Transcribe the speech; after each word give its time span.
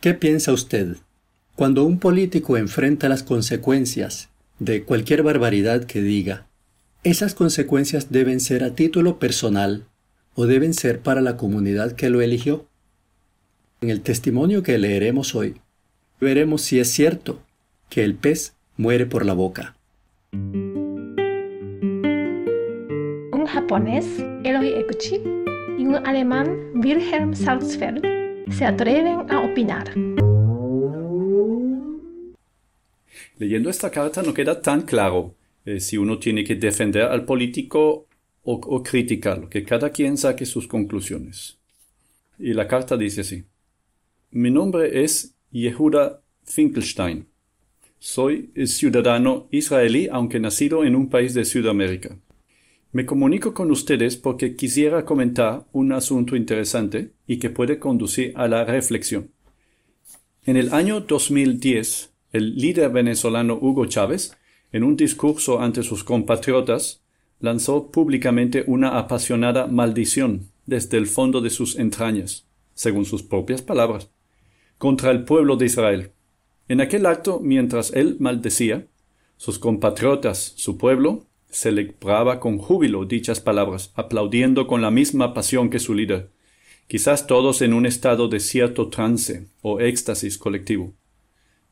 ¿Qué 0.00 0.14
piensa 0.14 0.52
usted? 0.54 0.96
Cuando 1.56 1.84
un 1.84 1.98
político 1.98 2.56
enfrenta 2.56 3.10
las 3.10 3.22
consecuencias 3.22 4.30
de 4.58 4.84
cualquier 4.84 5.22
barbaridad 5.22 5.84
que 5.84 6.00
diga, 6.00 6.46
¿esas 7.04 7.34
consecuencias 7.34 8.10
deben 8.10 8.40
ser 8.40 8.64
a 8.64 8.74
título 8.74 9.18
personal 9.18 9.84
o 10.34 10.46
deben 10.46 10.72
ser 10.72 11.00
para 11.00 11.20
la 11.20 11.36
comunidad 11.36 11.92
que 11.92 12.08
lo 12.08 12.22
eligió? 12.22 12.64
En 13.82 13.90
el 13.90 14.00
testimonio 14.00 14.62
que 14.62 14.78
leeremos 14.78 15.34
hoy, 15.34 15.56
veremos 16.18 16.62
si 16.62 16.80
es 16.80 16.90
cierto 16.90 17.42
que 17.90 18.02
el 18.02 18.14
pez 18.14 18.54
muere 18.78 19.04
por 19.04 19.26
la 19.26 19.34
boca. 19.34 19.76
Un 20.32 21.16
japonés, 23.46 24.06
Eloy 24.44 24.68
Ekuchi, 24.68 25.20
y 25.78 25.84
un 25.84 25.96
alemán, 26.06 26.56
Wilhelm 26.74 27.34
Salzfeld, 27.34 28.19
se 28.52 28.64
atreven 28.64 29.30
a 29.30 29.40
opinar. 29.40 29.94
Leyendo 33.38 33.70
esta 33.70 33.90
carta 33.90 34.22
no 34.22 34.34
queda 34.34 34.60
tan 34.60 34.82
claro 34.82 35.34
eh, 35.64 35.80
si 35.80 35.96
uno 35.96 36.18
tiene 36.18 36.44
que 36.44 36.56
defender 36.56 37.04
al 37.04 37.24
político 37.24 38.06
o, 38.42 38.52
o 38.54 38.82
criticarlo, 38.82 39.48
que 39.48 39.64
cada 39.64 39.90
quien 39.90 40.16
saque 40.16 40.44
sus 40.46 40.66
conclusiones. 40.66 41.58
Y 42.38 42.52
la 42.54 42.66
carta 42.66 42.96
dice 42.96 43.22
así. 43.22 43.44
Mi 44.30 44.50
nombre 44.50 45.02
es 45.02 45.34
Yehuda 45.50 46.20
Finkelstein. 46.44 47.26
Soy 47.98 48.50
ciudadano 48.66 49.48
israelí, 49.50 50.08
aunque 50.10 50.40
nacido 50.40 50.84
en 50.84 50.96
un 50.96 51.10
país 51.10 51.34
de 51.34 51.44
Sudamérica. 51.44 52.16
Me 52.92 53.06
comunico 53.06 53.54
con 53.54 53.70
ustedes 53.70 54.16
porque 54.16 54.56
quisiera 54.56 55.04
comentar 55.04 55.64
un 55.72 55.92
asunto 55.92 56.34
interesante 56.34 57.12
y 57.24 57.38
que 57.38 57.48
puede 57.48 57.78
conducir 57.78 58.32
a 58.34 58.48
la 58.48 58.64
reflexión. 58.64 59.30
En 60.44 60.56
el 60.56 60.74
año 60.74 61.00
2010, 61.00 62.12
el 62.32 62.56
líder 62.56 62.90
venezolano 62.90 63.56
Hugo 63.60 63.86
Chávez, 63.86 64.36
en 64.72 64.82
un 64.82 64.96
discurso 64.96 65.60
ante 65.60 65.84
sus 65.84 66.02
compatriotas, 66.02 67.04
lanzó 67.38 67.92
públicamente 67.92 68.64
una 68.66 68.98
apasionada 68.98 69.68
maldición 69.68 70.50
desde 70.66 70.98
el 70.98 71.06
fondo 71.06 71.40
de 71.40 71.50
sus 71.50 71.78
entrañas, 71.78 72.48
según 72.74 73.04
sus 73.04 73.22
propias 73.22 73.62
palabras, 73.62 74.10
contra 74.78 75.12
el 75.12 75.24
pueblo 75.24 75.54
de 75.54 75.66
Israel. 75.66 76.10
En 76.66 76.80
aquel 76.80 77.06
acto, 77.06 77.38
mientras 77.38 77.92
él 77.92 78.16
maldecía, 78.18 78.88
sus 79.36 79.60
compatriotas, 79.60 80.54
su 80.56 80.76
pueblo, 80.76 81.29
celebraba 81.50 82.40
con 82.40 82.58
júbilo 82.58 83.04
dichas 83.04 83.40
palabras, 83.40 83.92
aplaudiendo 83.94 84.66
con 84.66 84.82
la 84.82 84.90
misma 84.90 85.34
pasión 85.34 85.70
que 85.70 85.78
su 85.78 85.94
líder, 85.94 86.30
quizás 86.86 87.26
todos 87.26 87.62
en 87.62 87.72
un 87.72 87.86
estado 87.86 88.28
de 88.28 88.40
cierto 88.40 88.88
trance 88.88 89.46
o 89.62 89.80
éxtasis 89.80 90.38
colectivo. 90.38 90.94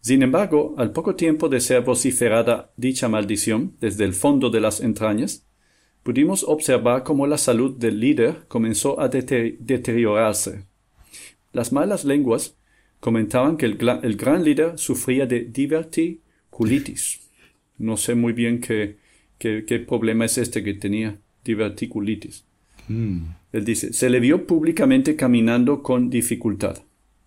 Sin 0.00 0.22
embargo, 0.22 0.74
al 0.78 0.92
poco 0.92 1.16
tiempo 1.16 1.48
de 1.48 1.60
ser 1.60 1.82
vociferada 1.82 2.72
dicha 2.76 3.08
maldición 3.08 3.74
desde 3.80 4.04
el 4.04 4.14
fondo 4.14 4.50
de 4.50 4.60
las 4.60 4.80
entrañas, 4.80 5.44
pudimos 6.02 6.44
observar 6.44 7.02
cómo 7.02 7.26
la 7.26 7.38
salud 7.38 7.76
del 7.76 8.00
líder 8.00 8.46
comenzó 8.48 9.00
a 9.00 9.08
deteriorarse. 9.08 10.64
Las 11.52 11.72
malas 11.72 12.04
lenguas 12.04 12.56
comentaban 13.00 13.56
que 13.56 13.66
el, 13.66 13.76
gran 14.16 14.44
líder 14.44 14.78
sufría 14.78 15.26
de 15.26 15.40
diverticulitis. 15.40 17.20
No 17.76 17.96
sé 17.96 18.14
muy 18.14 18.32
bien 18.32 18.60
qué, 18.60 18.96
qué, 19.38 19.84
problema 19.86 20.24
es 20.24 20.38
este 20.38 20.62
que 20.62 20.74
tenía, 20.74 21.18
diverticulitis. 21.44 22.44
Mm. 22.88 23.20
Él 23.52 23.64
dice, 23.64 23.92
se 23.92 24.10
le 24.10 24.20
vio 24.20 24.46
públicamente 24.46 25.16
caminando 25.16 25.82
con 25.82 26.10
dificultad, 26.10 26.78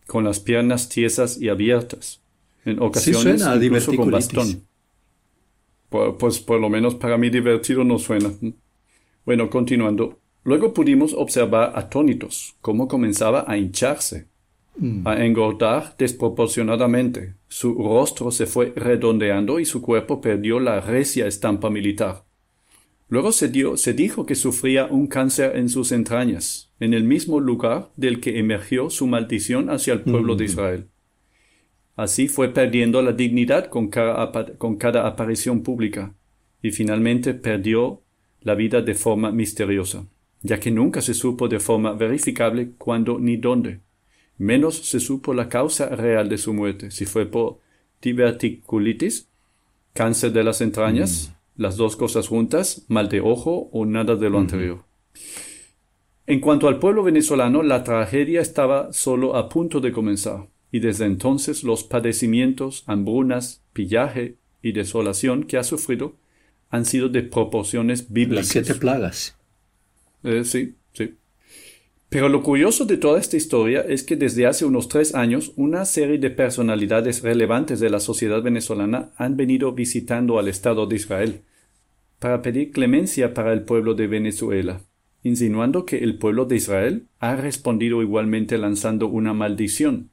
con 0.08 0.24
las 0.24 0.40
piernas 0.40 0.90
tiesas 0.90 1.40
y 1.42 1.50
abiertas 1.50 2.22
en 2.66 2.82
ocasiones 2.82 3.44
incluso 3.62 3.96
con 3.96 4.12
bastón. 4.12 4.64
Pues 5.90 6.40
por 6.40 6.60
lo 6.60 6.70
menos 6.70 6.96
para 6.96 7.18
mí 7.18 7.30
divertido 7.30 7.84
no 7.84 8.00
suena. 8.00 8.32
Bueno, 9.26 9.50
continuando. 9.50 10.20
Luego 10.44 10.74
pudimos 10.74 11.14
observar 11.14 11.74
atónitos 11.76 12.56
cómo 12.62 12.88
comenzaba 12.88 13.46
a 13.48 13.58
hincharse. 13.58 14.28
A 15.06 15.26
engordar 15.26 15.96
desproporcionadamente. 15.98 17.36
Su 17.48 17.76
rostro 17.76 18.32
se 18.32 18.46
fue 18.46 18.74
redondeando 18.76 19.60
y 19.60 19.66
su 19.66 19.82
cuerpo 19.82 20.22
perdió 20.22 20.60
la 20.60 20.80
recia 20.82 21.28
estampa 21.28 21.70
militar. 21.70 22.24
Luego 23.10 23.34
se, 23.34 23.50
dio, 23.50 23.76
se 23.76 23.94
dijo 23.94 24.26
que 24.26 24.36
sufría 24.36 24.86
un 24.86 25.08
cáncer 25.08 25.58
en 25.58 25.68
sus 25.68 25.92
entrañas, 25.92 26.72
en 26.80 26.94
el 26.94 27.04
mismo 27.04 27.42
lugar 27.42 27.90
del 27.98 28.22
que 28.22 28.40
emergió 28.40 28.90
su 28.90 29.06
maldición 29.06 29.70
hacia 29.70 29.94
el 29.94 30.02
pueblo 30.02 30.36
de 30.36 30.46
mm. 30.46 30.48
Israel. 30.48 30.88
Así 31.98 32.30
fue 32.30 32.54
perdiendo 32.54 33.02
la 33.02 33.12
dignidad 33.12 33.68
con 33.68 33.90
cada, 33.90 35.08
aparición 35.08 35.62
pública 35.62 36.16
y 36.64 36.72
finalmente 36.72 37.34
perdió 37.34 38.02
la 38.42 38.56
vida 38.56 38.82
de 38.82 38.96
forma 38.96 39.32
misteriosa, 39.32 40.06
ya 40.42 40.60
que 40.60 40.72
nunca 40.72 41.02
se 41.02 41.14
supo 41.14 41.50
de 41.50 41.60
forma 41.60 41.94
verificable 41.94 42.72
cuándo 42.78 43.20
ni 43.20 43.36
dónde. 43.36 43.82
Menos 44.42 44.78
se 44.78 45.00
supo 45.00 45.36
la 45.36 45.50
causa 45.50 45.90
real 45.90 46.28
de 46.28 46.40
su 46.40 46.52
muerte, 46.52 46.90
si 46.90 47.06
fue 47.06 47.28
por 47.28 47.60
diverticulitis, 48.02 49.28
cáncer 49.94 50.34
de 50.34 50.44
las 50.44 50.62
entrañas, 50.62 51.32
mm. 51.32 51.62
las 51.62 51.78
dos 51.78 51.96
cosas 51.96 52.28
juntas, 52.28 52.84
mal 52.88 53.08
de 53.08 53.22
ojo 53.22 53.70
o 53.72 53.86
nada 53.86 54.16
de 54.16 54.32
lo 54.32 54.40
anterior. 54.40 54.84
En 56.26 56.40
cuanto 56.40 56.68
al 56.68 56.80
pueblo 56.80 57.04
venezolano, 57.04 57.62
la 57.62 57.84
tragedia 57.84 58.42
estaba 58.42 58.92
solo 58.94 59.36
a 59.36 59.48
punto 59.48 59.80
de 59.80 59.92
comenzar 59.92 60.48
y 60.72 60.80
desde 60.80 61.06
entonces 61.06 61.64
los 61.64 61.84
padecimientos, 61.84 62.84
hambrunas, 62.88 63.62
pillaje 63.74 64.38
y 64.64 64.72
desolación 64.72 65.44
que 65.44 65.60
ha 65.60 65.64
sufrido 65.64 66.16
han 66.72 66.86
sido 66.86 67.10
de 67.10 67.22
proporciones 67.22 68.12
bíblicas. 68.12 68.48
Las 68.48 68.66
siete 68.66 68.74
plagas. 68.74 69.38
Eh, 70.24 70.44
sí, 70.46 70.66
sí. 70.66 70.76
Pero 72.12 72.28
lo 72.28 72.44
curioso 72.44 72.84
de 72.84 72.98
toda 72.98 73.22
esta 73.22 73.38
historia 73.38 73.80
es 73.88 74.04
que 74.04 74.18
desde 74.18 74.46
hace 74.46 74.66
unos 74.66 74.90
tres 74.90 75.16
años 75.16 75.54
una 75.56 75.86
serie 75.86 76.18
de 76.18 76.30
personalidades 76.30 77.22
relevantes 77.22 77.80
de 77.80 77.90
la 77.90 78.02
sociedad 78.02 78.44
venezolana 78.44 79.12
han 79.16 79.38
venido 79.38 79.72
visitando 79.72 80.38
al 80.38 80.50
Estado 80.50 80.88
de 80.88 80.98
Israel 80.98 81.42
para 82.20 82.42
pedir 82.42 82.72
clemencia 82.72 83.34
para 83.34 83.54
el 83.54 83.62
pueblo 83.62 83.94
de 83.94 84.08
Venezuela, 84.08 84.82
insinuando 85.24 85.86
que 85.86 86.00
el 86.00 86.18
pueblo 86.18 86.44
de 86.44 86.58
Israel 86.58 87.08
ha 87.20 87.38
respondido 87.38 88.02
igualmente 88.02 88.58
lanzando 88.58 89.08
una 89.08 89.34
maldición 89.34 90.10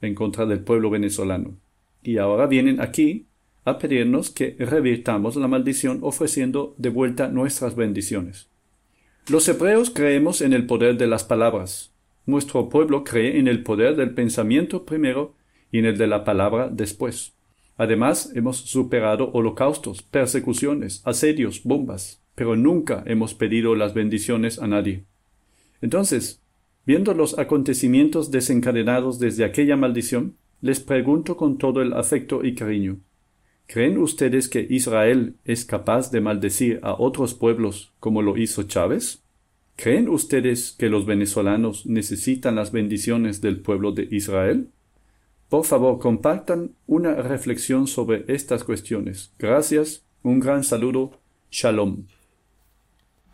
en 0.00 0.16
contra 0.16 0.44
del 0.44 0.58
pueblo 0.58 0.90
venezolano. 0.90 1.54
Y 2.02 2.18
ahora 2.18 2.48
vienen 2.48 2.80
aquí 2.80 3.26
a 3.64 3.78
pedirnos 3.78 4.30
que 4.30 4.56
revirtamos 4.58 5.36
la 5.36 5.46
maldición 5.46 6.00
ofreciendo 6.02 6.74
de 6.78 6.88
vuelta 6.88 7.28
nuestras 7.28 7.76
bendiciones. 7.76 8.48
Los 9.28 9.46
hebreos 9.48 9.90
creemos 9.90 10.40
en 10.40 10.52
el 10.52 10.66
poder 10.66 10.96
de 10.96 11.06
las 11.06 11.24
palabras. 11.24 11.92
Nuestro 12.26 12.68
pueblo 12.68 13.04
cree 13.04 13.38
en 13.38 13.48
el 13.48 13.62
poder 13.62 13.96
del 13.96 14.14
pensamiento 14.14 14.84
primero 14.84 15.34
y 15.70 15.78
en 15.78 15.86
el 15.86 15.98
de 15.98 16.06
la 16.06 16.24
palabra 16.24 16.68
después. 16.70 17.34
Además, 17.76 18.32
hemos 18.34 18.56
superado 18.56 19.30
holocaustos, 19.32 20.02
persecuciones, 20.02 21.02
asedios, 21.04 21.62
bombas, 21.62 22.22
pero 22.34 22.56
nunca 22.56 23.02
hemos 23.06 23.34
pedido 23.34 23.74
las 23.74 23.94
bendiciones 23.94 24.58
a 24.58 24.66
nadie. 24.66 25.04
Entonces, 25.80 26.42
Viendo 26.88 27.12
los 27.12 27.38
acontecimientos 27.38 28.30
desencadenados 28.30 29.18
desde 29.18 29.44
aquella 29.44 29.76
maldición, 29.76 30.38
les 30.62 30.80
pregunto 30.80 31.36
con 31.36 31.58
todo 31.58 31.82
el 31.82 31.92
afecto 31.92 32.42
y 32.42 32.54
cariño 32.54 33.00
¿Creen 33.68 33.98
ustedes 33.98 34.48
que 34.48 34.66
Israel 34.70 35.34
es 35.44 35.66
capaz 35.66 36.10
de 36.10 36.22
maldecir 36.22 36.80
a 36.82 36.94
otros 36.94 37.34
pueblos 37.34 37.92
como 38.00 38.22
lo 38.22 38.38
hizo 38.38 38.62
Chávez? 38.62 39.20
¿Creen 39.76 40.08
ustedes 40.08 40.74
que 40.78 40.88
los 40.88 41.04
venezolanos 41.04 41.84
necesitan 41.84 42.56
las 42.56 42.72
bendiciones 42.72 43.42
del 43.42 43.60
pueblo 43.60 43.92
de 43.92 44.08
Israel? 44.10 44.70
Por 45.50 45.66
favor, 45.66 45.98
compartan 45.98 46.70
una 46.86 47.16
reflexión 47.16 47.86
sobre 47.86 48.24
estas 48.28 48.64
cuestiones. 48.64 49.32
Gracias, 49.38 50.02
un 50.22 50.40
gran 50.40 50.64
saludo, 50.64 51.12
Shalom. 51.50 52.04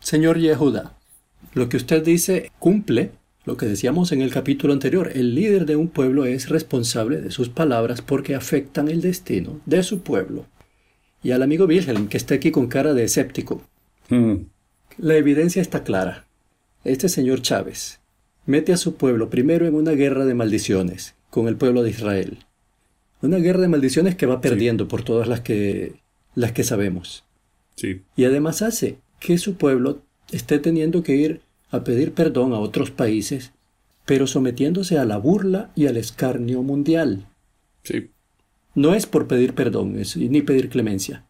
Señor 0.01 0.39
Yehuda, 0.41 0.99
lo 1.55 1.69
que 1.69 1.77
usted 1.77 2.05
dice 2.05 2.51
cumple 2.59 3.13
lo 3.45 3.57
que 3.57 3.67
decíamos 3.67 4.13
en 4.13 4.23
el 4.23 4.33
capítulo 4.33 4.73
anterior, 4.73 5.11
el 5.15 5.35
líder 5.35 5.67
de 5.67 5.77
un 5.77 5.89
pueblo 5.89 6.25
es 6.25 6.49
responsable 6.49 7.21
de 7.21 7.31
sus 7.31 7.51
palabras 7.51 8.01
porque 8.01 8.35
afectan 8.35 8.89
el 8.89 9.03
destino 9.03 9.61
de 9.67 9.83
su 9.83 10.01
pueblo. 10.01 10.47
Y 11.23 11.33
al 11.33 11.43
amigo 11.43 11.67
Wilhelm, 11.67 12.09
que 12.09 12.17
está 12.17 12.35
aquí 12.35 12.51
con 12.51 12.69
cara 12.69 12.95
de 12.95 13.05
escéptico. 13.05 13.63
Mm. 14.09 14.47
La 14.99 15.17
evidencia 15.17 15.61
está 15.61 15.85
clara. 15.85 16.27
Este 16.85 17.09
señor 17.09 17.43
Chávez 17.43 18.01
mete 18.47 18.73
a 18.73 18.77
su 18.77 18.97
pueblo 18.97 19.31
primero 19.31 19.67
en 19.67 19.75
una 19.75 19.93
guerra 19.93 20.25
de 20.25 20.35
maldiciones 20.35 21.15
con 21.31 21.49
el 21.49 21.57
pueblo 21.57 21.83
de 21.83 21.91
Israel. 21.91 22.39
Una 23.21 23.39
guerra 23.39 23.61
de 23.61 23.69
maldiciones 23.69 24.17
que 24.17 24.27
va 24.27 24.41
perdiendo 24.41 24.89
por 24.89 25.03
todas 25.03 25.29
las 25.29 25.41
que, 25.41 25.95
las 26.35 26.53
que 26.53 26.65
sabemos. 26.65 27.25
Sí. 27.75 28.03
Y 28.17 28.25
además 28.25 28.63
hace 28.63 28.99
que 29.19 29.39
su 29.39 29.57
pueblo 29.57 30.03
esté 30.31 30.59
teniendo 30.59 31.03
que 31.03 31.17
ir 31.17 31.41
a 31.75 31.85
pedir 31.85 32.13
perdón 32.13 32.53
a 32.53 32.59
otros 32.59 32.91
países 32.91 33.53
pero 34.05 34.27
sometiéndose 34.27 34.99
a 34.99 35.05
la 35.05 35.17
burla 35.17 35.71
y 35.75 35.87
al 35.87 35.97
escarnio 35.97 36.63
mundial. 36.63 37.27
Sí. 37.83 38.11
No 38.75 38.95
es 38.95 39.07
por 39.07 39.27
pedir 39.27 39.55
perdón 39.55 39.99
es, 39.99 40.17
ni 40.17 40.43
pedir 40.43 40.69
clemencia, 40.69 41.25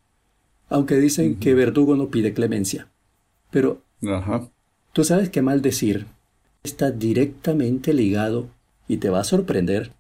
aunque 0.69 0.97
dicen 0.97 1.37
que 1.37 1.55
verdugo 1.55 1.97
no 1.97 2.09
pide 2.09 2.35
clemencia. 2.35 2.89
Pero 3.51 3.83
Ajá. 4.07 4.49
tú 4.93 5.05
sabes 5.05 5.31
que 5.31 5.43
maldecir 5.43 6.07
está 6.63 6.91
directamente 6.91 7.93
ligado, 7.93 8.49
y 8.89 8.97
te 8.99 9.11
va 9.11 9.21
a 9.21 9.25
sorprender, 9.25 9.93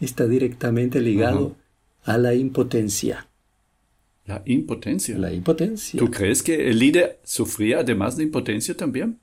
está 0.00 0.26
directamente 0.26 1.00
ligado 1.00 1.56
a 2.04 2.18
la 2.18 2.34
impotencia. 2.34 3.28
La 4.26 4.42
impotencia. 4.44 5.18
La 5.18 5.32
impotencia. 5.32 5.98
¿Tú 5.98 6.10
crees 6.10 6.42
que 6.42 6.70
el 6.70 6.78
líder 6.78 7.18
sufría 7.24 7.80
además 7.80 8.16
de 8.16 8.24
impotencia 8.24 8.76
también? 8.76 9.18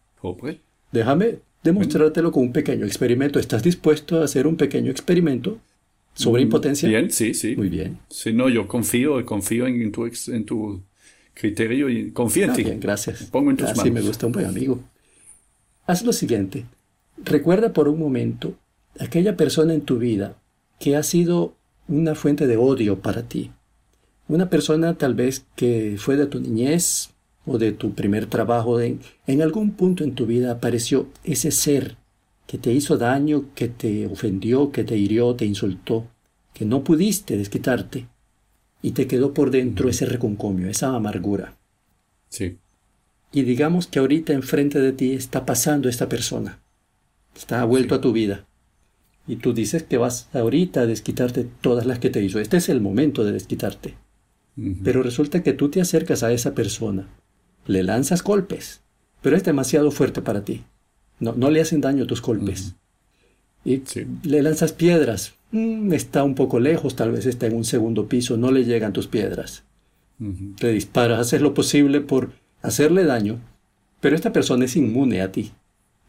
Déjame 0.91 1.39
demostrártelo 1.63 2.31
con 2.31 2.43
un 2.43 2.53
pequeño 2.53 2.85
experimento. 2.85 3.39
¿Estás 3.39 3.63
dispuesto 3.63 4.21
a 4.21 4.25
hacer 4.25 4.47
un 4.47 4.55
pequeño 4.57 4.91
experimento 4.91 5.59
sobre 6.13 6.41
impotencia? 6.41 6.87
Bien, 6.89 7.11
sí, 7.11 7.33
sí. 7.33 7.55
Muy 7.55 7.69
bien. 7.69 7.99
Si 8.09 8.33
no, 8.33 8.49
yo 8.49 8.67
confío, 8.67 9.23
confío 9.25 9.67
en 9.67 9.91
tu, 9.91 10.05
ex- 10.05 10.29
en 10.29 10.45
tu 10.45 10.81
criterio 11.33 11.89
y 11.89 12.11
confío 12.11 12.45
en 12.45 12.49
Ah, 12.51 12.53
ti. 12.53 12.63
bien, 12.63 12.79
gracias. 12.79 13.21
Me 13.21 13.27
pongo 13.27 13.51
en 13.51 13.57
tus 13.57 13.69
Así 13.69 13.83
me 13.85 13.91
manos. 13.91 14.07
gusta 14.07 14.25
un 14.25 14.31
buen 14.33 14.45
amigo. 14.45 14.79
Haz 15.87 16.03
lo 16.03 16.13
siguiente. 16.13 16.65
Recuerda 17.23 17.73
por 17.73 17.87
un 17.87 17.99
momento 17.99 18.55
aquella 18.99 19.35
persona 19.37 19.73
en 19.73 19.81
tu 19.81 19.97
vida 19.97 20.37
que 20.79 20.95
ha 20.95 21.03
sido 21.03 21.55
una 21.87 22.15
fuente 22.15 22.47
de 22.47 22.57
odio 22.57 22.99
para 22.99 23.23
ti. 23.23 23.51
Una 24.27 24.49
persona 24.49 24.95
tal 24.97 25.15
vez 25.15 25.45
que 25.55 25.95
fue 25.97 26.15
de 26.15 26.27
tu 26.27 26.39
niñez 26.39 27.09
o 27.49 27.57
de 27.57 27.71
tu 27.71 27.93
primer 27.93 28.27
trabajo. 28.27 28.79
En, 28.79 28.99
en 29.25 29.41
algún 29.41 29.71
punto 29.71 30.03
en 30.03 30.13
tu 30.13 30.25
vida 30.25 30.51
apareció 30.51 31.07
ese 31.23 31.51
ser 31.51 31.97
que 32.45 32.57
te 32.57 32.71
hizo 32.71 32.97
daño, 32.97 33.45
que 33.55 33.67
te 33.67 34.05
ofendió, 34.07 34.71
que 34.71 34.83
te 34.83 34.97
hirió, 34.97 35.35
te 35.35 35.45
insultó, 35.45 36.07
que 36.53 36.65
no 36.65 36.83
pudiste 36.83 37.37
desquitarte 37.37 38.07
y 38.81 38.91
te 38.91 39.07
quedó 39.07 39.33
por 39.33 39.51
dentro 39.51 39.89
ese 39.89 40.05
reconcomio, 40.05 40.69
esa 40.69 40.95
amargura. 40.95 41.57
Sí. 42.29 42.57
Y 43.31 43.43
digamos 43.43 43.87
que 43.87 43.99
ahorita 43.99 44.33
enfrente 44.33 44.79
de 44.79 44.91
ti 44.93 45.13
está 45.13 45.45
pasando 45.45 45.89
esta 45.89 46.07
persona. 46.07 46.59
Está 47.35 47.63
vuelto 47.65 47.95
a 47.95 48.01
tu 48.01 48.11
vida. 48.11 48.45
Y 49.27 49.35
tú 49.37 49.53
dices 49.53 49.83
que 49.83 49.97
vas 49.97 50.29
ahorita 50.33 50.81
a 50.81 50.85
desquitarte 50.85 51.47
todas 51.61 51.85
las 51.85 51.99
que 51.99 52.09
te 52.09 52.23
hizo. 52.23 52.39
Este 52.39 52.57
es 52.57 52.69
el 52.69 52.81
momento 52.81 53.23
de 53.23 53.31
desquitarte. 53.31 53.95
Pero 54.83 55.03
resulta 55.03 55.41
que 55.43 55.53
tú 55.53 55.69
te 55.69 55.79
acercas 55.79 56.23
a 56.23 56.33
esa 56.33 56.53
persona, 56.53 57.07
le 57.67 57.83
lanzas 57.83 58.23
golpes, 58.23 58.81
pero 59.21 59.35
es 59.35 59.43
demasiado 59.43 59.91
fuerte 59.91 60.21
para 60.21 60.43
ti. 60.43 60.63
No, 61.19 61.33
no 61.33 61.49
le 61.49 61.61
hacen 61.61 61.81
daño 61.81 62.07
tus 62.07 62.21
golpes. 62.21 62.75
Y 63.65 63.81
Sí. 63.85 64.05
le 64.23 64.41
lanzas 64.41 64.71
piedras. 64.71 65.33
Mm, 65.51 65.93
está 65.93 66.23
un 66.23 66.35
poco 66.35 66.59
lejos, 66.59 66.95
tal 66.95 67.11
vez 67.11 67.25
está 67.25 67.47
en 67.47 67.55
un 67.55 67.65
segundo 67.65 68.07
piso, 68.07 68.37
no 68.37 68.51
le 68.51 68.63
llegan 68.65 68.93
tus 68.93 69.07
piedras. 69.07 69.63
Ujú. 70.19 70.53
Le 70.59 70.71
disparas, 70.71 71.19
haces 71.19 71.41
lo 71.41 71.53
posible 71.53 72.01
por 72.01 72.31
hacerle 72.61 73.03
daño, 73.03 73.39
pero 73.99 74.15
esta 74.15 74.31
persona 74.31 74.65
es 74.65 74.75
inmune 74.75 75.21
a 75.21 75.31
ti. 75.31 75.51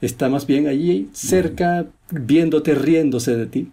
Está 0.01 0.29
más 0.29 0.47
bien 0.47 0.67
allí 0.67 1.09
cerca, 1.13 1.87
viéndote, 2.11 2.75
riéndose 2.75 3.37
de 3.37 3.47
ti, 3.47 3.73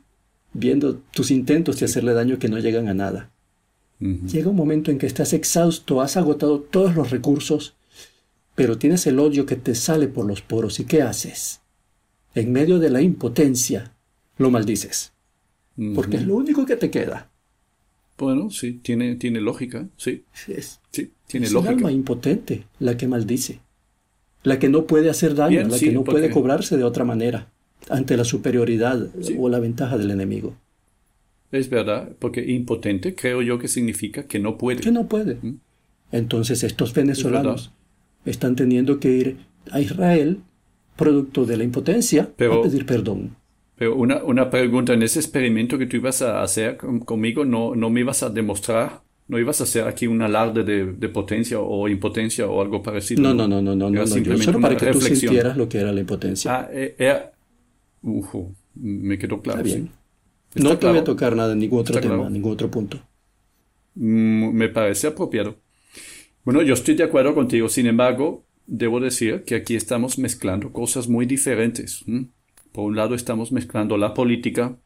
viendo 0.53 0.99
tus 1.13 1.31
intentos 1.31 1.79
de 1.79 1.85
hacerle 1.85 2.13
daño 2.13 2.39
que 2.39 2.49
no 2.49 2.57
llegan 2.59 2.87
a 2.87 2.93
nada. 2.93 3.29
Llega 3.99 4.49
un 4.49 4.55
momento 4.55 4.91
en 4.91 4.99
que 4.99 5.07
estás 5.07 5.33
exhausto, 5.33 6.01
has 6.01 6.17
agotado 6.17 6.59
todos 6.59 6.95
los 6.95 7.09
recursos, 7.09 7.75
pero 8.53 8.77
tienes 8.77 9.07
el 9.07 9.17
odio 9.19 9.45
que 9.47 9.55
te 9.55 9.73
sale 9.73 10.07
por 10.07 10.25
los 10.25 10.41
poros. 10.41 10.79
¿Y 10.79 10.85
qué 10.85 11.01
haces? 11.01 11.61
En 12.35 12.51
medio 12.51 12.77
de 12.77 12.91
la 12.91 13.01
impotencia, 13.01 13.95
lo 14.37 14.51
maldices, 14.51 15.13
porque 15.95 16.17
es 16.17 16.25
lo 16.27 16.35
único 16.35 16.65
que 16.65 16.75
te 16.75 16.91
queda. 16.91 17.31
Bueno, 18.19 18.49
sí, 18.51 18.73
tiene, 18.73 19.15
tiene 19.15 19.41
lógica, 19.41 19.87
sí, 19.97 20.23
Es, 20.47 20.79
sí, 20.91 21.11
tiene 21.27 21.47
es 21.47 21.51
lógica. 21.53 21.71
alma 21.73 21.91
impotente 21.91 22.65
la 22.79 22.97
que 22.97 23.07
maldice, 23.07 23.59
la 24.43 24.57
que 24.59 24.69
no 24.69 24.85
puede 24.85 25.09
hacer 25.09 25.33
daño, 25.35 25.57
Bien, 25.57 25.69
la 25.71 25.77
sí, 25.77 25.87
que 25.87 25.91
no 25.91 26.03
puede 26.03 26.29
cobrarse 26.31 26.77
de 26.77 26.83
otra 26.83 27.03
manera 27.03 27.51
ante 27.89 28.15
la 28.17 28.23
superioridad 28.23 29.07
Sí. 29.21 29.35
o 29.39 29.49
la 29.49 29.59
ventaja 29.59 29.97
del 29.97 30.11
enemigo. 30.11 30.55
Es 31.51 31.69
verdad, 31.69 32.09
porque 32.19 32.43
impotente 32.45 33.15
creo 33.15 33.41
yo 33.41 33.57
que 33.59 33.67
significa 33.67 34.23
que 34.27 34.39
no 34.39 34.57
puede. 34.57 34.81
Que 34.81 34.91
no 34.91 35.07
puede. 35.07 35.35
¿Mm? 35.41 35.59
Entonces 36.11 36.63
estos 36.63 36.93
venezolanos 36.93 37.67
verdad. 37.69 37.77
están 38.25 38.55
teniendo 38.55 38.99
que 38.99 39.11
ir 39.11 39.37
a 39.71 39.79
Israel, 39.81 40.39
producto 40.95 41.45
de 41.45 41.57
la 41.57 41.63
impotencia, 41.63 42.29
Pero- 42.35 42.59
a 42.59 42.63
pedir 42.63 42.85
perdón. 42.85 43.35
Pero 43.77 43.95
una, 43.95 44.23
una 44.23 44.49
pregunta, 44.49 44.93
en 44.93 45.03
ese 45.03 45.19
experimento 45.19 45.77
que 45.77 45.85
tú 45.85 45.97
ibas 45.97 46.21
a 46.23 46.41
hacer 46.41 46.77
con- 46.77 46.99
conmigo, 47.01 47.45
no, 47.45 47.75
no 47.75 47.91
me 47.91 47.99
ibas 47.99 48.23
a 48.23 48.29
demostrar, 48.31 49.03
no 49.27 49.37
ibas 49.37 49.61
a 49.61 49.65
hacer 49.65 49.83
aquí 49.87 50.07
un 50.07 50.21
alarde 50.23 50.63
de, 50.63 50.93
de 50.93 51.09
potencia 51.09 51.59
o 51.59 51.87
impotencia 51.87 52.47
o 52.47 52.59
algo 52.61 52.81
parecido. 52.81 53.21
No, 53.21 53.33
no, 53.35 53.47
no, 53.47 53.61
no, 53.61 53.75
no, 53.75 53.87
Era 53.89 53.99
no, 54.01 54.07
simplemente 54.07 54.45
solo 54.45 54.59
para 54.61 54.75
que 54.77 54.87
tú 54.87 54.93
reflexión. 54.93 55.19
sintieras 55.33 55.57
lo 55.57 55.69
que 55.69 55.77
era 55.77 55.91
la 55.91 55.99
impotencia. 55.99 56.55
Ah, 56.61 56.69
eh, 56.73 56.95
era... 56.97 57.31
Ujú, 58.01 58.55
me 58.75 59.17
quedó 59.19 59.41
claro. 59.41 59.59
Está 59.61 59.75
bien. 59.75 59.89
No 60.57 60.77
te 60.79 60.87
voy 60.87 60.97
a 60.99 61.03
claro. 61.03 61.03
tocar 61.03 61.35
nada 61.35 61.53
en 61.53 61.59
ningún 61.59 61.79
otro 61.81 61.99
tema, 61.99 62.15
claro. 62.15 62.29
ningún 62.29 62.53
otro 62.53 62.69
punto. 62.71 62.99
Mm, 63.95 64.51
me 64.53 64.69
parece 64.69 65.07
apropiado. 65.07 65.57
Bueno, 66.43 66.61
yo 66.61 66.73
estoy 66.75 66.95
de 66.95 67.03
acuerdo 67.03 67.35
contigo, 67.35 67.69
sin 67.69 67.87
embargo, 67.87 68.45
debo 68.67 68.99
decir 68.99 69.43
que 69.45 69.55
aquí 69.55 69.75
estamos 69.75 70.17
mezclando 70.19 70.71
cosas 70.73 71.07
muy 71.09 71.25
diferentes. 71.25 72.03
¿m? 72.07 72.29
Por 72.71 72.85
un 72.85 72.95
lado 72.95 73.15
estamos 73.15 73.51
mezclando 73.51 73.97
la 73.97 74.13
política, 74.13 74.79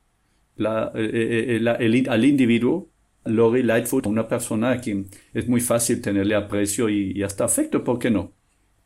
la, 0.56 0.92
eh, 0.96 1.10
eh, 1.14 1.56
eh, 1.58 1.60
la- 1.62 1.76
el 1.76 2.10
al 2.10 2.26
individuo, 2.26 2.92
Lori 3.26 3.64
Lightfoot, 3.64 4.08
una 4.08 4.28
persona 4.28 4.72
a 4.72 4.82
quien 4.82 5.08
es 5.34 5.48
muy 5.48 5.62
fácil 5.62 6.02
tenerle 6.02 6.36
aprecio 6.36 6.90
y, 6.90 7.14
y 7.16 7.24
hasta 7.24 7.46
afecto, 7.46 7.84
¿por 7.84 8.00
qué 8.00 8.12
no? 8.12 8.34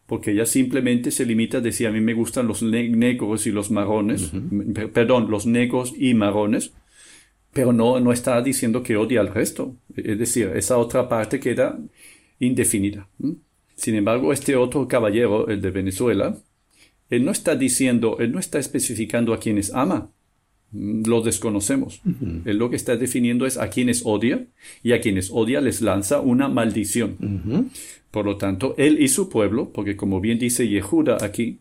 Porque 0.06 0.32
ella 0.32 0.46
simplemente 0.46 1.10
se 1.10 1.26
limita 1.26 1.58
a 1.58 1.62
decir, 1.62 1.88
a 1.88 1.92
mí 1.92 2.00
me 2.00 2.14
gustan 2.14 2.48
los 2.48 2.62
ne- 2.62 2.90
negros 2.90 3.48
y 3.48 3.52
los 3.52 3.72
marrones, 3.72 4.32
perdón, 4.94 5.32
los 5.32 5.46
negros 5.48 5.94
y 5.98 6.14
marrones, 6.14 6.74
pero 7.54 7.74
no, 7.74 8.00
no 8.00 8.12
está 8.12 8.40
diciendo 8.42 8.84
que 8.84 8.98
odia 8.98 9.22
al 9.22 9.34
resto. 9.34 9.76
Es 9.96 10.20
decir, 10.20 10.52
esa 10.56 10.78
otra 10.78 11.10
parte 11.10 11.40
queda 11.40 11.80
indefinida. 12.40 13.08
Sin 13.76 13.96
embargo, 13.96 14.32
este 14.32 14.56
otro 14.56 14.88
caballero, 14.88 15.48
el 15.48 15.62
de 15.62 15.72
Venezuela, 15.72 16.38
él 17.10 17.26
no 17.26 17.32
está 17.32 17.56
diciendo, 17.56 18.18
él 18.20 18.32
no 18.32 18.40
está 18.40 18.60
especificando 18.60 19.34
a 19.34 19.40
quienes 19.40 19.74
ama. 19.74 20.12
Mm, 20.76 21.04
Lo 21.08 21.22
desconocemos. 21.22 22.02
Él 22.46 22.58
lo 22.58 22.70
que 22.70 22.76
está 22.76 22.96
definiendo 22.98 23.46
es 23.46 23.58
a 23.58 23.70
quienes 23.70 24.02
odia 24.06 24.46
y 24.84 24.92
a 24.92 25.00
quienes 25.02 25.30
odia 25.32 25.62
les 25.62 25.82
lanza 25.82 26.20
una 26.22 26.48
maldición. 26.50 27.70
Por 28.12 28.26
lo 28.26 28.36
tanto, 28.38 28.76
él 28.78 29.02
y 29.02 29.08
su 29.08 29.30
pueblo, 29.30 29.72
porque 29.74 29.96
como 29.96 30.20
bien 30.22 30.38
dice 30.40 30.68
Yehuda 30.68 31.18
aquí, 31.22 31.60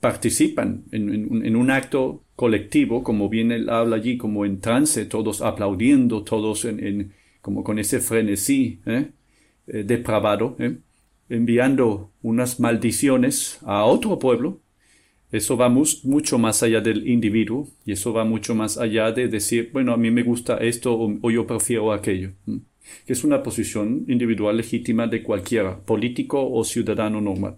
participan 0.00 0.84
en, 0.92 1.12
en 1.14 1.32
un- 1.32 1.44
en 1.44 1.56
un 1.56 1.70
acto 1.70 2.22
colectivo, 2.36 3.02
como 3.02 3.28
bien 3.28 3.50
él 3.52 3.68
habla 3.68 3.96
allí, 3.96 4.16
como 4.16 4.44
en 4.44 4.60
trance, 4.60 5.04
todos 5.06 5.42
aplaudiendo, 5.42 6.22
todos 6.22 6.64
en, 6.64 6.78
en- 6.86 7.12
como 7.40 7.64
con 7.64 7.78
ese 7.78 7.98
frenesí 8.00 8.80
¿eh? 8.86 9.08
Eh, 9.66 9.82
depravado, 9.84 10.56
¿eh? 10.60 10.76
enviando 11.28 12.10
unas 12.22 12.60
maldiciones 12.60 13.58
a 13.62 13.84
otro 13.84 14.18
pueblo. 14.18 14.60
Eso 15.30 15.56
va 15.56 15.68
mucho 15.68 16.38
más 16.38 16.62
allá 16.62 16.80
del 16.80 17.06
individuo 17.06 17.68
y 17.84 17.92
eso 17.92 18.12
va 18.12 18.24
mucho 18.24 18.54
más 18.54 18.78
allá 18.78 19.12
de 19.12 19.28
decir, 19.28 19.70
bueno, 19.72 19.92
a 19.92 19.96
mí 19.96 20.10
me 20.10 20.22
gusta 20.22 20.56
esto 20.58 20.94
o, 20.94 21.18
o 21.20 21.30
yo 21.30 21.46
prefiero 21.46 21.92
aquello. 21.92 22.30
¿m? 22.46 22.60
que 23.06 23.12
es 23.12 23.24
una 23.24 23.42
posición 23.42 24.04
individual 24.08 24.56
legítima 24.56 25.06
de 25.06 25.22
cualquiera, 25.22 25.78
político 25.78 26.50
o 26.50 26.64
ciudadano 26.64 27.20
normal. 27.20 27.56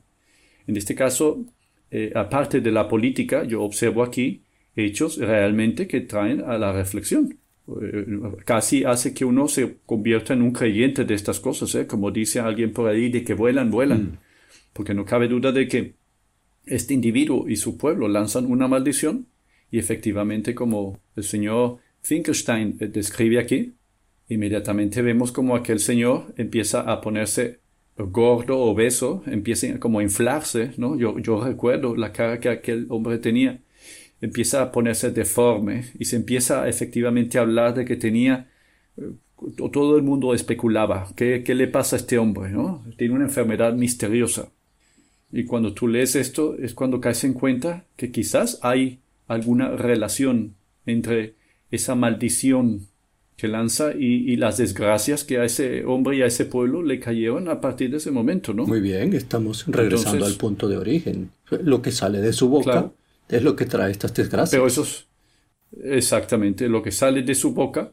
En 0.66 0.76
este 0.76 0.94
caso, 0.94 1.44
eh, 1.90 2.12
aparte 2.14 2.60
de 2.60 2.70
la 2.70 2.88
política, 2.88 3.44
yo 3.44 3.62
observo 3.62 4.02
aquí 4.02 4.42
hechos 4.76 5.18
realmente 5.18 5.86
que 5.86 6.00
traen 6.02 6.42
a 6.42 6.58
la 6.58 6.72
reflexión. 6.72 7.36
Eh, 7.82 8.06
casi 8.44 8.84
hace 8.84 9.14
que 9.14 9.24
uno 9.24 9.48
se 9.48 9.76
convierta 9.86 10.34
en 10.34 10.42
un 10.42 10.52
creyente 10.52 11.04
de 11.04 11.14
estas 11.14 11.40
cosas, 11.40 11.74
¿eh? 11.74 11.86
como 11.86 12.10
dice 12.10 12.40
alguien 12.40 12.72
por 12.72 12.88
ahí, 12.88 13.10
de 13.10 13.24
que 13.24 13.34
vuelan, 13.34 13.70
vuelan. 13.70 14.18
Porque 14.72 14.94
no 14.94 15.04
cabe 15.04 15.26
duda 15.26 15.50
de 15.50 15.66
que 15.66 15.94
este 16.66 16.94
individuo 16.94 17.48
y 17.48 17.56
su 17.56 17.76
pueblo 17.76 18.08
lanzan 18.08 18.46
una 18.46 18.68
maldición 18.68 19.26
y 19.70 19.78
efectivamente 19.78 20.54
como 20.54 20.98
el 21.16 21.24
señor 21.24 21.78
Finkelstein 22.02 22.76
eh, 22.80 22.88
describe 22.88 23.38
aquí, 23.38 23.74
inmediatamente 24.28 25.02
vemos 25.02 25.32
como 25.32 25.56
aquel 25.56 25.80
señor 25.80 26.32
empieza 26.36 26.80
a 26.80 27.00
ponerse 27.00 27.60
gordo, 27.96 28.58
obeso, 28.58 29.22
empieza 29.26 29.78
como 29.78 29.98
a 29.98 30.02
inflarse, 30.02 30.72
¿no? 30.78 30.96
Yo, 30.96 31.44
recuerdo 31.44 31.96
la 31.96 32.12
cara 32.12 32.40
que 32.40 32.48
aquel 32.48 32.86
hombre 32.88 33.18
tenía, 33.18 33.60
empieza 34.20 34.62
a 34.62 34.72
ponerse 34.72 35.10
deforme 35.10 35.84
y 35.98 36.06
se 36.06 36.16
empieza 36.16 36.68
efectivamente 36.68 37.38
a 37.38 37.42
hablar 37.42 37.74
de 37.74 37.84
que 37.84 37.96
tenía, 37.96 38.48
eh, 38.96 39.02
todo 39.72 39.96
el 39.96 40.02
mundo 40.02 40.34
especulaba, 40.34 41.08
¿qué, 41.16 41.42
qué 41.44 41.54
le 41.54 41.68
pasa 41.68 41.96
a 41.96 41.98
este 41.98 42.18
hombre, 42.18 42.50
¿no? 42.50 42.84
Tiene 42.96 43.14
una 43.14 43.24
enfermedad 43.24 43.74
misteriosa. 43.74 44.50
Y 45.32 45.44
cuando 45.44 45.72
tú 45.72 45.88
lees 45.88 46.16
esto 46.16 46.56
es 46.56 46.74
cuando 46.74 47.00
caes 47.00 47.24
en 47.24 47.34
cuenta 47.34 47.84
que 47.96 48.10
quizás 48.10 48.58
hay 48.62 48.98
alguna 49.28 49.70
relación 49.70 50.54
entre 50.86 51.34
esa 51.70 51.94
maldición 51.94 52.88
que 53.36 53.48
lanza 53.48 53.94
y, 53.94 54.36
las 54.36 54.58
desgracias 54.58 55.24
que 55.24 55.38
a 55.38 55.44
ese 55.44 55.84
hombre 55.86 56.18
y 56.18 56.22
a 56.22 56.26
ese 56.26 56.44
pueblo 56.44 56.82
le 56.82 57.00
cayeron 57.00 57.48
a 57.48 57.58
partir 57.58 57.90
de 57.90 57.96
ese 57.96 58.10
momento, 58.10 58.52
¿no? 58.52 58.66
Muy 58.66 58.80
bien, 58.80 59.14
estamos 59.14 59.64
regresando 59.66 60.26
al 60.26 60.34
punto 60.34 60.68
de 60.68 60.76
origen. 60.76 61.30
Lo 61.62 61.80
que 61.80 61.90
sale 61.90 62.20
de 62.20 62.34
su 62.34 62.50
boca 62.50 62.90
es 63.30 63.42
lo 63.42 63.56
que 63.56 63.64
trae 63.64 63.92
estas 63.92 64.12
desgracias. 64.12 64.50
Pero 64.50 64.66
eso 64.66 64.82
es 64.82 65.06
exactamente 65.82 66.68
lo 66.68 66.82
que 66.82 66.92
sale 66.92 67.22
de 67.22 67.34
su 67.34 67.54
boca. 67.54 67.90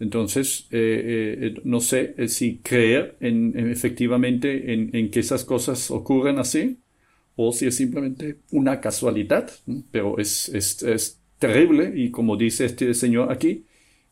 Entonces, 0.00 0.66
eh, 0.70 1.36
eh, 1.40 1.60
no 1.64 1.80
sé 1.80 2.14
eh, 2.16 2.28
si 2.28 2.58
creer 2.58 3.16
en, 3.20 3.70
efectivamente 3.70 4.72
en, 4.72 5.10
que 5.10 5.20
esas 5.20 5.44
cosas 5.44 5.90
ocurren 5.90 6.38
así 6.38 6.78
o 7.34 7.52
si 7.52 7.66
es 7.66 7.76
simplemente 7.76 8.36
una 8.52 8.80
casualidad, 8.80 9.50
pero 9.90 10.18
es, 10.18 10.48
es, 10.50 10.82
es 10.82 11.18
terrible 11.38 11.92
y 11.96 12.10
como 12.10 12.36
dice 12.36 12.64
este 12.64 12.94
señor 12.94 13.32
aquí, 13.32 13.64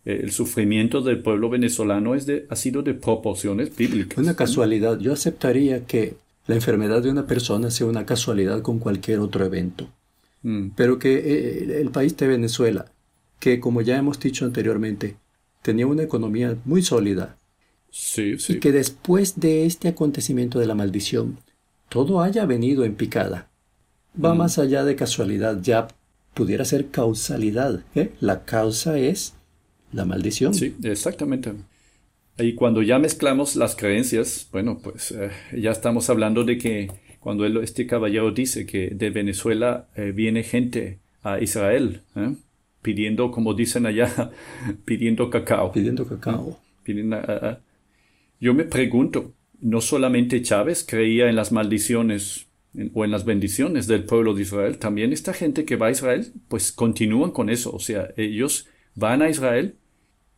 eh, 0.07 0.21
el 0.23 0.31
sufrimiento 0.31 1.03
del 1.03 1.19
pueblo 1.19 1.51
venezolano 1.51 2.15
es 2.15 2.25
de, 2.25 2.47
ha 2.49 2.57
sido 2.57 2.83
de 2.83 2.95
proporciones 2.95 3.77
bíblicas. 3.77 4.19
Una 4.19 4.37
casualidad. 4.37 4.99
Yo 5.01 5.13
aceptaría 5.13 5.85
que 5.85 6.15
la 6.47 6.55
enfermedad 6.55 7.03
de 7.03 7.11
una 7.11 7.27
persona 7.27 7.71
sea 7.71 7.89
una 7.89 8.07
casualidad 8.07 8.63
con 8.63 8.79
cualquier 8.79 9.19
otro 9.19 9.45
evento. 9.45 9.89
Mm. 10.43 10.69
Pero 10.77 11.01
que 11.01 11.17
eh, 11.17 11.81
el 11.81 11.91
país 11.91 12.17
de 12.17 12.29
Venezuela, 12.29 12.87
que 13.41 13.59
como 13.59 13.83
ya 13.83 13.97
hemos 13.97 14.21
dicho 14.21 14.45
anteriormente, 14.45 15.17
tenía 15.67 15.89
una 15.89 16.05
economía 16.05 16.57
muy 16.65 16.81
sólida. 16.81 17.39
Sí, 17.91 18.39
sí. 18.39 18.53
Y 18.53 18.61
que 18.61 18.71
después 18.71 19.41
de 19.41 19.67
este 19.67 19.89
acontecimiento 19.89 20.61
de 20.61 20.67
la 20.67 20.77
maldición, 20.77 21.39
todo 21.89 22.21
haya 22.21 22.47
venido 22.47 22.85
en 22.85 22.95
picada. 22.95 23.49
Va 24.25 24.33
mm. 24.33 24.39
más 24.39 24.59
allá 24.61 24.85
de 24.85 24.95
casualidad, 24.95 25.61
ya 25.61 25.89
pudiera 26.35 26.65
ser 26.65 26.87
causalidad. 26.91 27.83
¿eh? 27.97 28.13
La 28.21 28.45
causa 28.45 28.97
es 28.97 29.35
la 29.91 30.05
maldición. 30.05 30.55
Sí, 30.55 30.77
exactamente. 30.85 31.53
Y 32.39 32.55
cuando 32.55 32.83
ya 32.83 33.01
mezclamos 33.01 33.57
las 33.57 33.75
creencias, 33.75 34.49
bueno, 34.53 34.79
pues 34.81 35.11
eh, 35.11 35.31
ya 35.59 35.73
estamos 35.73 36.09
hablando 36.11 36.45
de 36.45 36.59
que 36.59 36.93
cuando 37.19 37.45
este 37.61 37.89
caballero 37.89 38.31
dice 38.31 38.67
que 38.67 38.91
de 38.91 39.11
Venezuela 39.11 39.89
eh, 39.97 40.13
viene 40.15 40.45
gente 40.45 41.01
a 41.25 41.41
Israel, 41.41 42.03
¿eh? 42.15 42.37
Pidiendo, 42.87 43.33
como 43.33 43.53
dicen 43.53 43.85
allá, 43.85 44.31
pidiendo 44.85 45.29
cacao. 45.29 45.73
Pidiendo 45.73 46.07
cacao. 46.07 46.61
yo 48.41 48.55
me 48.55 48.63
pregunto, 48.63 49.33
no 49.61 49.81
solamente 49.81 50.41
Chávez 50.41 50.87
creía 50.89 51.29
en 51.29 51.35
las 51.35 51.51
maldiciones 51.51 52.47
o 52.95 53.05
en 53.05 53.11
las 53.11 53.25
bendiciones 53.25 53.89
del 53.89 54.05
pueblo 54.05 54.35
de 54.35 54.43
Israel, 54.43 54.79
también 54.79 55.13
esta 55.13 55.33
gente 55.33 55.65
que 55.65 55.75
va 55.75 55.89
a 55.89 55.91
Israel, 55.91 56.33
pues 56.47 56.71
continúan 56.71 57.33
con 57.33 57.51
eso, 57.51 57.73
o 57.73 57.81
sea, 57.81 58.11
ellos 58.17 58.69
van 58.95 59.21
a 59.21 59.31
Israel 59.31 59.75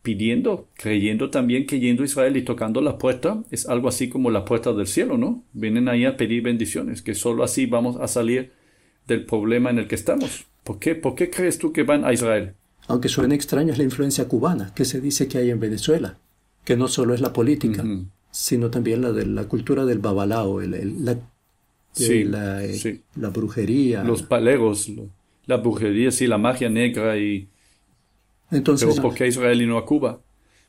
pidiendo, 0.01 0.69
creyendo 0.73 1.29
también 1.29 1.67
que 1.67 1.79
yendo 1.79 2.01
a 2.01 2.07
Israel 2.07 2.35
y 2.35 2.41
tocando 2.41 2.81
la 2.81 2.97
puerta 2.97 3.43
es 3.51 3.69
algo 3.69 3.89
así 3.89 4.09
como 4.09 4.31
la 4.31 4.43
puerta 4.43 4.73
del 4.73 4.87
cielo, 4.87 5.19
¿no? 5.19 5.43
Vienen 5.53 5.87
ahí 5.87 6.05
a 6.05 6.17
pedir 6.17 6.41
bendiciones, 6.41 7.03
que 7.03 7.13
solo 7.13 7.43
así 7.43 7.67
vamos 7.67 7.97
a 7.97 8.07
salir 8.07 8.53
del 9.09 9.25
problema 9.25 9.69
en 9.69 9.79
el 9.79 9.87
que 9.87 9.95
estamos. 9.95 10.45
¿Por 10.63 10.79
qué? 10.79 10.95
¿Por 10.95 11.15
qué 11.15 11.29
crees 11.29 11.57
tú 11.57 11.73
que 11.73 11.83
van 11.83 12.05
a 12.05 12.13
Israel? 12.13 12.53
Aunque 12.87 13.09
suene 13.09 13.35
extraño, 13.35 13.73
es 13.73 13.77
la 13.77 13.83
influencia 13.83 14.27
cubana 14.27 14.73
que 14.73 14.85
se 14.85 15.01
dice 15.01 15.27
que 15.27 15.37
hay 15.39 15.49
en 15.49 15.59
Venezuela, 15.59 16.17
que 16.63 16.77
no 16.77 16.87
solo 16.87 17.13
es 17.13 17.21
la 17.21 17.33
política, 17.33 17.83
sino 18.31 18.69
también 18.69 19.01
la 19.01 19.11
de 19.11 19.25
la 19.25 19.43
cultura 19.47 19.85
del 19.85 19.99
babalao, 19.99 20.61
el, 20.61 21.05
la, 21.05 21.17
eh, 21.99 23.01
la, 23.15 23.29
brujería. 23.29 24.03
Los 24.03 24.23
palegos, 24.23 24.89
la 25.45 25.57
brujería, 25.57 26.11
sí, 26.11 26.25
la 26.27 26.37
magia 26.37 26.69
negra 26.69 27.17
y 27.17 27.47
entonces, 28.51 28.89
Pero 28.89 29.01
¿por 29.01 29.13
qué 29.13 29.27
Israel 29.27 29.61
y 29.61 29.67
no 29.67 29.77
a 29.77 29.85
Cuba? 29.85 30.19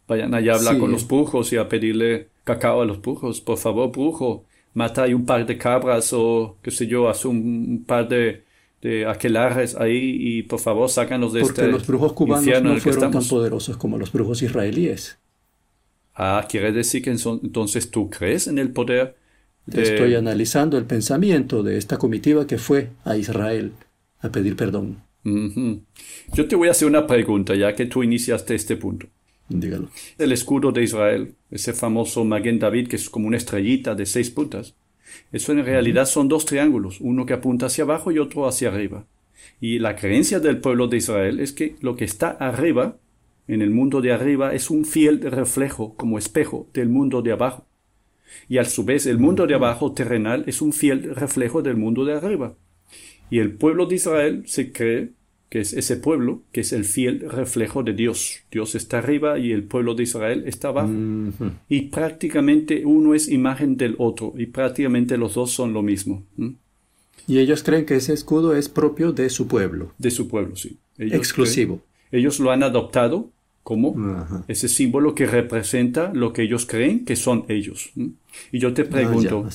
Vayan 0.06 0.34
allá 0.34 0.52
a 0.52 0.56
hablar 0.56 0.78
con 0.78 0.90
los 0.90 1.06
brujos 1.06 1.52
y 1.52 1.56
a 1.56 1.68
pedirle 1.68 2.28
cacao 2.44 2.82
a 2.82 2.84
los 2.84 3.00
brujos. 3.00 3.40
Por 3.40 3.58
favor, 3.58 3.90
brujo, 3.90 4.44
mata 4.74 5.04
ahí 5.04 5.14
un 5.14 5.24
par 5.24 5.46
de 5.46 5.58
cabras 5.58 6.12
o, 6.12 6.56
qué 6.62 6.70
sé 6.70 6.86
yo, 6.86 7.08
haz 7.08 7.24
un, 7.24 7.84
par 7.86 8.08
de, 8.08 8.44
de 8.82 9.06
aquelares 9.06 9.74
ahí 9.76 10.16
y 10.18 10.42
por 10.42 10.60
favor 10.60 10.88
sácanos 10.88 11.32
de 11.32 11.40
Porque 11.40 11.62
este 11.62 11.72
los 11.72 11.86
brujos 11.86 12.12
cubanos 12.12 12.62
no 12.62 12.76
fueron 12.78 13.10
tan 13.10 13.24
poderosos 13.24 13.76
como 13.76 13.98
los 13.98 14.12
brujos 14.12 14.42
israelíes. 14.42 15.18
Ah, 16.14 16.46
quiere 16.48 16.72
decir 16.72 17.02
que 17.02 17.10
entonces 17.10 17.90
tú 17.90 18.10
crees 18.10 18.46
en 18.46 18.58
el 18.58 18.72
poder 18.72 19.16
de... 19.66 19.82
Estoy 19.82 20.14
analizando 20.14 20.76
el 20.76 20.84
pensamiento 20.84 21.62
de 21.62 21.78
esta 21.78 21.96
comitiva 21.98 22.46
que 22.46 22.58
fue 22.58 22.90
a 23.04 23.16
Israel 23.16 23.72
a 24.20 24.30
pedir 24.30 24.56
perdón. 24.56 25.02
Yo 25.22 26.48
te 26.48 26.56
voy 26.56 26.68
a 26.68 26.70
hacer 26.70 26.88
una 26.88 27.06
pregunta, 27.06 27.54
ya 27.54 27.74
que 27.74 27.86
tú 27.86 28.02
iniciaste 28.02 28.54
este 28.54 28.76
punto. 28.76 29.06
Dígalo. 29.50 29.88
El 30.16 30.30
escudo 30.30 30.70
de 30.70 30.84
Israel, 30.84 31.34
ese 31.50 31.72
famoso 31.72 32.24
Maguen 32.24 32.60
David, 32.60 32.86
que 32.86 32.96
es 32.96 33.10
como 33.10 33.26
una 33.26 33.36
estrellita 33.36 33.96
de 33.96 34.06
seis 34.06 34.30
puntas. 34.30 34.76
Eso 35.32 35.50
en 35.52 35.64
realidad 35.64 36.06
son 36.06 36.28
dos 36.28 36.46
triángulos, 36.46 37.00
uno 37.00 37.26
que 37.26 37.32
apunta 37.32 37.66
hacia 37.66 37.82
abajo 37.82 38.12
y 38.12 38.20
otro 38.20 38.46
hacia 38.46 38.68
arriba. 38.68 39.06
Y 39.60 39.80
la 39.80 39.96
creencia 39.96 40.38
del 40.38 40.60
pueblo 40.60 40.86
de 40.86 40.98
Israel 40.98 41.40
es 41.40 41.52
que 41.52 41.74
lo 41.80 41.96
que 41.96 42.04
está 42.04 42.30
arriba, 42.30 42.98
en 43.48 43.60
el 43.60 43.70
mundo 43.70 44.00
de 44.00 44.12
arriba, 44.12 44.54
es 44.54 44.70
un 44.70 44.84
fiel 44.84 45.20
reflejo, 45.20 45.96
como 45.96 46.16
espejo, 46.16 46.68
del 46.72 46.88
mundo 46.88 47.20
de 47.20 47.32
abajo. 47.32 47.66
Y 48.48 48.58
a 48.58 48.64
su 48.64 48.84
vez 48.84 49.06
el 49.06 49.18
mundo 49.18 49.48
de 49.48 49.54
abajo 49.54 49.92
terrenal 49.92 50.44
es 50.46 50.62
un 50.62 50.72
fiel 50.72 51.16
reflejo 51.16 51.60
del 51.60 51.76
mundo 51.76 52.04
de 52.04 52.14
arriba. 52.14 52.54
Y 53.30 53.40
el 53.40 53.52
pueblo 53.52 53.86
de 53.86 53.96
Israel 53.96 54.44
se 54.46 54.70
cree 54.70 55.10
que 55.50 55.60
es 55.60 55.72
ese 55.72 55.96
pueblo 55.96 56.42
que 56.52 56.60
es 56.60 56.72
el 56.72 56.84
fiel 56.84 57.28
reflejo 57.28 57.82
de 57.82 57.92
Dios. 57.92 58.40
Dios 58.50 58.74
está 58.76 58.98
arriba 58.98 59.38
y 59.38 59.52
el 59.52 59.64
pueblo 59.64 59.94
de 59.94 60.04
Israel 60.04 60.44
está 60.46 60.68
abajo. 60.68 60.92
Y 61.68 61.82
prácticamente 61.82 62.86
uno 62.86 63.14
es 63.14 63.28
imagen 63.28 63.76
del 63.76 63.96
otro 63.98 64.32
y 64.36 64.46
prácticamente 64.46 65.18
los 65.18 65.34
dos 65.34 65.50
son 65.50 65.72
lo 65.72 65.82
mismo. 65.82 66.24
Y 67.26 67.38
ellos 67.38 67.62
creen 67.62 67.84
que 67.84 67.96
ese 67.96 68.12
escudo 68.12 68.54
es 68.54 68.68
propio 68.68 69.12
de 69.12 69.28
su 69.28 69.48
pueblo. 69.48 69.92
De 69.98 70.10
su 70.10 70.28
pueblo, 70.28 70.56
sí. 70.56 70.78
Exclusivo. 70.96 71.82
ellos 72.12 72.38
lo 72.40 72.52
han 72.52 72.62
adoptado 72.62 73.30
como 73.64 73.96
ese 74.48 74.68
símbolo 74.68 75.14
que 75.14 75.26
representa 75.26 76.12
lo 76.14 76.32
que 76.32 76.42
ellos 76.42 76.64
creen 76.64 77.04
que 77.04 77.16
son 77.16 77.44
ellos. 77.48 77.90
Y 78.52 78.58
yo 78.58 78.72
te 78.72 78.82
ah, 78.82 78.88
pregunto, 78.88 79.48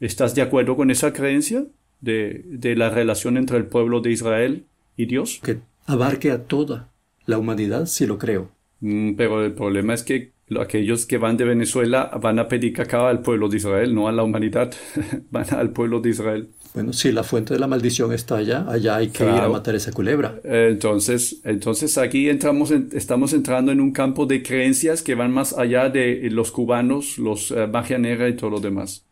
¿estás 0.00 0.34
de 0.34 0.42
acuerdo 0.42 0.76
con 0.76 0.90
esa 0.90 1.12
creencia? 1.12 1.66
de, 2.00 2.74
la 2.76 2.90
relación 2.90 3.36
entre 3.36 3.56
el 3.56 3.66
pueblo 3.66 4.00
de 4.00 4.12
Israel 4.12 4.64
y 4.96 5.06
Dios. 5.06 5.40
Que 5.42 5.58
abarque 5.86 6.30
a 6.30 6.44
toda 6.44 6.90
la 7.26 7.38
humanidad, 7.38 7.86
si 7.86 8.06
lo 8.06 8.18
creo. 8.18 8.50
Mm, 8.80 9.14
pero 9.14 9.44
el 9.44 9.52
problema 9.52 9.94
es 9.94 10.02
que 10.02 10.32
aquellos 10.60 11.06
que 11.06 11.18
van 11.18 11.36
de 11.36 11.44
Venezuela 11.44 12.10
van 12.22 12.38
a 12.38 12.46
pedir 12.46 12.72
cacao 12.72 13.06
al 13.06 13.20
pueblo 13.20 13.48
de 13.48 13.56
Israel, 13.56 13.94
no 13.94 14.06
a 14.08 14.12
la 14.12 14.22
humanidad, 14.22 14.72
van 15.30 15.46
al 15.54 15.70
pueblo 15.70 16.00
de 16.00 16.10
Israel. 16.10 16.48
Bueno, 16.74 16.92
si 16.92 17.10
la 17.10 17.22
fuente 17.22 17.54
de 17.54 17.60
la 17.60 17.66
maldición 17.66 18.12
está 18.12 18.36
allá, 18.36 18.66
allá 18.68 18.96
hay 18.96 19.08
que 19.08 19.24
ir 19.24 19.30
a 19.30 19.48
matar 19.48 19.74
esa 19.74 19.92
culebra. 19.92 20.40
Entonces, 20.44 21.40
entonces 21.44 21.96
aquí 21.96 22.28
entramos 22.28 22.70
estamos 22.70 23.32
entrando 23.32 23.72
en 23.72 23.80
un 23.80 23.92
campo 23.92 24.26
de 24.26 24.42
creencias 24.42 25.02
que 25.02 25.14
van 25.14 25.32
más 25.32 25.56
allá 25.56 25.88
de 25.88 26.28
los 26.30 26.52
cubanos, 26.52 27.16
los 27.18 27.50
uh, 27.50 27.66
magia 27.66 27.98
negra 27.98 28.28
y 28.28 28.36
todo 28.36 28.50
lo 28.50 28.60
demás 28.60 29.06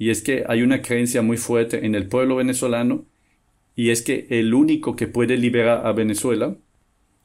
y 0.00 0.08
es 0.08 0.22
que 0.22 0.44
hay 0.48 0.62
una 0.62 0.80
creencia 0.80 1.20
muy 1.20 1.36
fuerte 1.36 1.84
en 1.84 1.94
el 1.94 2.06
pueblo 2.06 2.36
venezolano 2.36 3.04
y 3.80 3.88
es 3.88 4.02
que 4.02 4.26
el 4.28 4.52
único 4.52 4.94
que 4.94 5.06
puede 5.06 5.38
liberar 5.38 5.86
a 5.86 5.92
Venezuela 5.92 6.54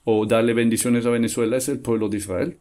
o 0.06 0.26
darle 0.26 0.54
bendiciones 0.54 1.06
a 1.06 1.10
Venezuela 1.10 1.58
es 1.58 1.68
el 1.68 1.80
pueblo 1.80 2.08
de 2.08 2.16
Israel. 2.16 2.60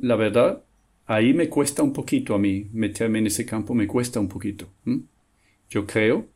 La 0.00 0.16
verdad, 0.16 0.64
ahí 1.04 1.34
me 1.34 1.50
cuesta 1.50 1.82
un 1.82 1.92
poquito 1.92 2.34
a 2.34 2.38
mí 2.38 2.70
meterme 2.72 3.18
en 3.18 3.26
ese 3.26 3.44
campo, 3.44 3.74
me 3.74 3.86
cuesta 3.86 4.18
un 4.18 4.28
poquito. 4.28 4.66
Yo 5.68 5.86
creo 5.86 6.28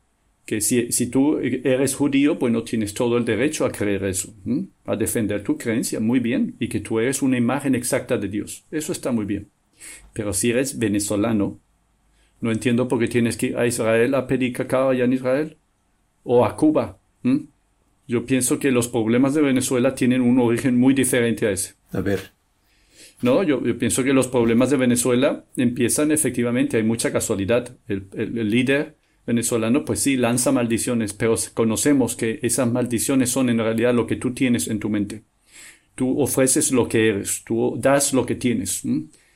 que 0.45 0.61
si, 0.61 0.93
si, 0.93 1.07
tú 1.07 1.39
eres 1.39 1.95
judío, 1.95 2.39
pues 2.39 2.53
no 2.53 2.63
tienes 2.63 2.93
todo 2.93 3.17
el 3.17 3.25
derecho 3.25 3.65
a 3.65 3.73
creer 3.73 4.05
eso, 4.05 4.35
a 4.85 4.97
defender 4.97 5.43
tu 5.43 5.57
creencia, 5.57 5.99
muy 5.99 6.21
bien, 6.21 6.57
y 6.59 6.69
que 6.69 6.81
tú 6.81 7.01
eres 7.01 7.23
una 7.23 7.39
imagen 7.39 7.75
exacta 7.75 8.19
de 8.19 8.29
Dios. 8.29 8.67
Eso 8.71 8.93
está 8.93 9.13
muy 9.13 9.25
bien. 9.25 9.49
Pero 10.13 10.35
si 10.35 10.51
eres 10.51 10.79
venezolano, 10.79 11.59
no 12.43 12.53
entiendo 12.53 12.87
por 12.87 12.99
qué 12.99 13.09
tienes 13.09 13.39
que 13.39 13.47
ir 13.47 13.57
a 13.57 13.67
Israel 13.67 14.15
a 14.15 14.27
pedir 14.27 14.53
cacao 14.53 14.91
allá 14.91 15.05
en 15.05 15.15
Israel. 15.15 15.57
O 16.25 16.45
a 16.45 16.57
Cuba. 16.57 16.99
Yo 18.07 18.26
pienso 18.26 18.59
que 18.59 18.71
los 18.71 18.88
problemas 18.88 19.35
de 19.35 19.43
Venezuela 19.43 19.95
tienen 19.95 20.21
un 20.21 20.38
origen 20.38 20.78
muy 20.78 20.93
diferente 20.93 21.47
a 21.47 21.52
ese. 21.52 21.75
A 21.93 22.00
ver. 22.00 22.33
No, 23.23 23.43
yo, 23.43 23.62
pienso 23.78 24.04
que 24.04 24.12
los 24.12 24.28
problemas 24.28 24.71
de 24.71 24.76
Venezuela 24.76 25.45
empiezan 25.57 26.11
efectivamente, 26.11 26.76
hay 26.76 26.83
mucha 26.83 27.12
casualidad. 27.12 27.76
El, 27.88 28.09
el, 28.12 28.50
líder 28.50 28.97
venezolano, 29.26 29.85
pues 29.85 30.00
sí, 30.00 30.16
lanza 30.16 30.52
maldiciones, 30.52 31.14
pero 31.14 31.35
conocemos 31.54 32.16
que 32.16 32.40
esas 32.43 32.71
maldiciones 32.71 33.31
son 33.31 33.49
en 33.49 33.59
realidad 33.59 33.95
lo 33.95 34.07
que 34.07 34.16
tú 34.16 34.35
tienes 34.35 34.69
en 34.69 34.81
tu 34.81 34.90
mente. 34.90 35.23
Tú 35.95 36.21
ofreces 36.21 36.73
lo 36.73 36.88
que 36.88 37.09
eres, 37.09 37.45
tú 37.45 37.78
das 37.78 38.12
lo 38.12 38.26
que 38.26 38.35
tienes. 38.35 38.83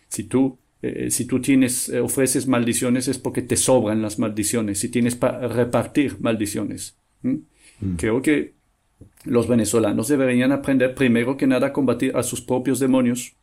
Si 0.08 0.24
tú 0.24 0.58
eh, 0.82 1.10
si 1.10 1.24
tú 1.24 1.40
tienes, 1.40 1.88
eh, 1.88 2.00
ofreces 2.00 2.46
maldiciones 2.46 3.08
es 3.08 3.18
porque 3.18 3.42
te 3.42 3.56
sobran 3.56 4.02
las 4.02 4.18
maldiciones, 4.18 4.78
si 4.78 4.88
tienes 4.88 5.16
para 5.16 5.48
repartir 5.48 6.16
maldiciones. 6.20 6.96
Creo 7.96 8.22
que 8.22 8.54
los 9.24 9.48
venezolanos 9.48 10.08
deberían 10.08 10.52
aprender 10.52 10.94
primero 10.94 11.36
que 11.36 11.46
nada 11.46 11.68
a 11.68 11.72
combatir 11.72 12.16
a 12.16 12.22
sus 12.22 12.40
propios 12.40 12.78
demonios. 12.78 13.34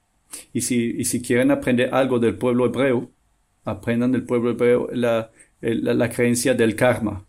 Y 0.54 0.62
si, 0.62 0.96
y 0.98 1.06
si 1.06 1.22
quieren 1.22 1.52
aprender 1.52 1.94
algo 1.94 2.20
del 2.20 2.36
pueblo 2.36 2.66
hebreo, 2.66 3.12
aprendan 3.64 4.12
del 4.12 4.24
pueblo 4.24 4.52
hebreo 4.52 4.90
la, 4.92 5.32
la, 5.62 5.94
la 5.94 6.10
creencia 6.10 6.54
del 6.54 6.76
karma, 6.76 7.26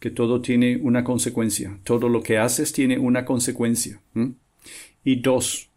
que 0.00 0.10
todo 0.10 0.40
tiene 0.40 0.76
una 0.76 1.04
consecuencia, 1.04 1.78
todo 1.84 2.08
lo 2.08 2.22
que 2.22 2.38
haces 2.38 2.72
tiene 2.72 2.98
una 2.98 3.24
consecuencia. 3.24 4.00
Y 5.04 5.16
dos, 5.16 5.68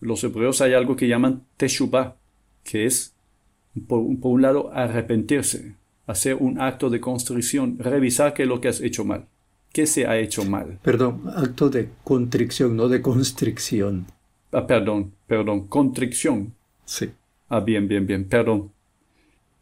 los 0.00 0.22
hebreos 0.22 0.60
hay 0.60 0.74
algo 0.74 0.94
que 0.94 1.08
llaman 1.08 1.44
teshuvah, 1.56 2.16
que 2.68 2.84
es, 2.84 3.14
por, 3.86 4.04
por, 4.20 4.32
un 4.32 4.42
lado, 4.42 4.70
arrepentirse, 4.74 5.74
hacer 6.06 6.34
un 6.34 6.60
acto 6.60 6.90
de 6.90 7.00
constricción, 7.00 7.78
revisar 7.78 8.34
qué 8.34 8.42
es 8.42 8.48
lo 8.48 8.60
que 8.60 8.68
has 8.68 8.82
hecho 8.82 9.06
mal, 9.06 9.24
qué 9.72 9.86
se 9.86 10.06
ha 10.06 10.18
hecho 10.18 10.44
mal. 10.44 10.78
Perdón, 10.82 11.22
acto 11.34 11.70
de 11.70 11.88
contrición, 12.04 12.76
no 12.76 12.88
de 12.88 13.00
constricción. 13.00 14.06
Ah, 14.52 14.66
perdón, 14.66 15.14
perdón, 15.26 15.66
contrición. 15.66 16.52
Sí. 16.84 17.08
Ah, 17.48 17.60
bien, 17.60 17.88
bien, 17.88 18.06
bien, 18.06 18.28
perdón. 18.28 18.70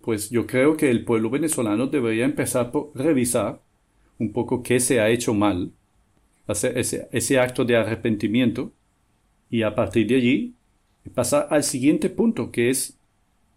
Pues 0.01 0.29
yo 0.31 0.45
creo 0.45 0.77
que 0.77 0.91
el 0.91 1.05
pueblo 1.05 1.31
venezolano 1.31 1.87
debería 1.87 2.25
empezar 2.25 2.73
por 2.73 2.91
revisar 2.93 3.61
un 4.19 4.33
poco 4.33 4.65
qué 4.65 4.81
se 4.81 5.01
ha 5.01 5.11
hecho 5.11 5.33
mal, 5.33 5.71
hacer 6.49 6.77
ese, 6.77 7.09
ese 7.13 7.39
acto 7.39 7.65
de 7.65 7.77
arrepentimiento 7.77 8.73
y 9.49 9.63
a 9.63 9.77
partir 9.77 10.09
de 10.09 10.17
allí 10.17 10.57
pasar 11.15 11.49
al 11.51 11.63
siguiente 11.63 12.11
punto, 12.11 12.51
que 12.51 12.71
es, 12.71 12.96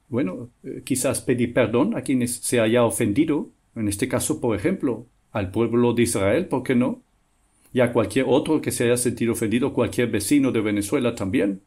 bueno, 0.09 0.49
eh, 0.63 0.81
quizás 0.83 1.21
pedir 1.21 1.53
perdón 1.53 1.95
a 1.95 2.01
quienes 2.01 2.35
se 2.37 2.59
haya 2.59 2.83
ofendido, 2.83 3.49
en 3.75 3.87
este 3.87 4.07
caso, 4.07 4.41
por 4.41 4.55
ejemplo, 4.55 5.05
al 5.31 5.51
pueblo 5.51 5.93
de 5.93 6.03
Israel, 6.03 6.47
¿por 6.47 6.63
qué 6.63 6.75
no? 6.75 7.01
Y 7.71 7.81
a 7.81 7.93
cualquier 7.93 8.25
otro 8.27 8.61
que 8.61 8.71
se 8.71 8.85
haya 8.85 8.97
sentido 8.97 9.33
ofendido, 9.33 9.73
cualquier 9.73 10.09
vecino 10.09 10.51
de 10.51 10.61
Venezuela 10.61 11.13
también. 11.13 11.61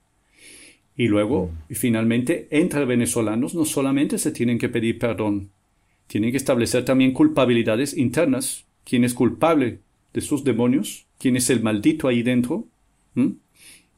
Y 0.97 1.07
luego, 1.07 1.51
y 1.71 1.75
finalmente, 1.75 2.49
entre 2.51 2.85
venezolanos 2.85 3.55
no 3.55 3.65
solamente 3.65 4.19
se 4.19 4.33
tienen 4.33 4.59
que 4.59 4.69
pedir 4.69 4.99
perdón, 4.99 5.51
tienen 6.07 6.33
que 6.33 6.37
establecer 6.37 6.85
también 6.85 7.13
culpabilidades 7.13 7.97
internas. 7.97 8.67
¿Quién 8.85 9.05
es 9.05 9.15
culpable 9.15 9.79
de 10.13 10.21
sus 10.21 10.45
demonios? 10.45 11.07
¿Quién 11.19 11.37
es 11.37 11.49
el 11.49 11.63
maldito 11.63 12.09
ahí 12.09 12.23
dentro? 12.23 12.67
¿Mm? 13.15 13.29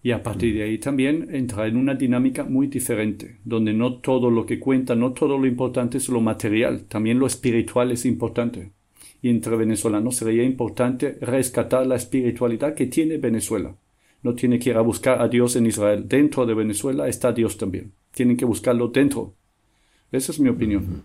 Y 0.04 0.12
a 0.12 0.22
partir 0.22 0.54
de 0.54 0.62
ahí 0.62 0.78
también 0.78 1.34
entrar 1.34 1.66
en 1.66 1.76
una 1.76 1.94
dinámica 1.94 2.44
muy 2.44 2.68
diferente, 2.68 3.40
donde 3.42 3.72
no 3.72 3.94
todo 4.00 4.30
lo 4.30 4.46
que 4.46 4.60
cuenta, 4.60 4.94
no 4.94 5.12
todo 5.12 5.36
lo 5.36 5.46
importante 5.46 5.98
es 5.98 6.08
lo 6.08 6.20
material, 6.20 6.84
también 6.84 7.18
lo 7.18 7.26
espiritual 7.26 7.90
es 7.90 8.04
importante. 8.04 8.70
Y 9.20 9.30
entre 9.30 9.56
venezolanos 9.56 10.14
sería 10.14 10.44
importante 10.44 11.18
rescatar 11.20 11.86
la 11.88 11.96
espiritualidad 11.96 12.74
que 12.74 12.86
tiene 12.86 13.16
Venezuela 13.16 13.74
no 14.24 14.34
tiene 14.34 14.58
que 14.58 14.70
ir 14.70 14.76
a 14.76 14.80
buscar 14.80 15.20
a 15.20 15.28
Dios 15.28 15.54
en 15.54 15.66
Israel. 15.66 16.08
Dentro 16.08 16.46
de 16.46 16.54
Venezuela 16.54 17.06
está 17.08 17.32
Dios 17.32 17.58
también. 17.58 17.92
Tienen 18.10 18.38
que 18.38 18.46
buscarlo 18.46 18.88
dentro. 18.88 19.34
Esa 20.10 20.32
es 20.32 20.40
mi 20.40 20.48
opinión. 20.48 21.04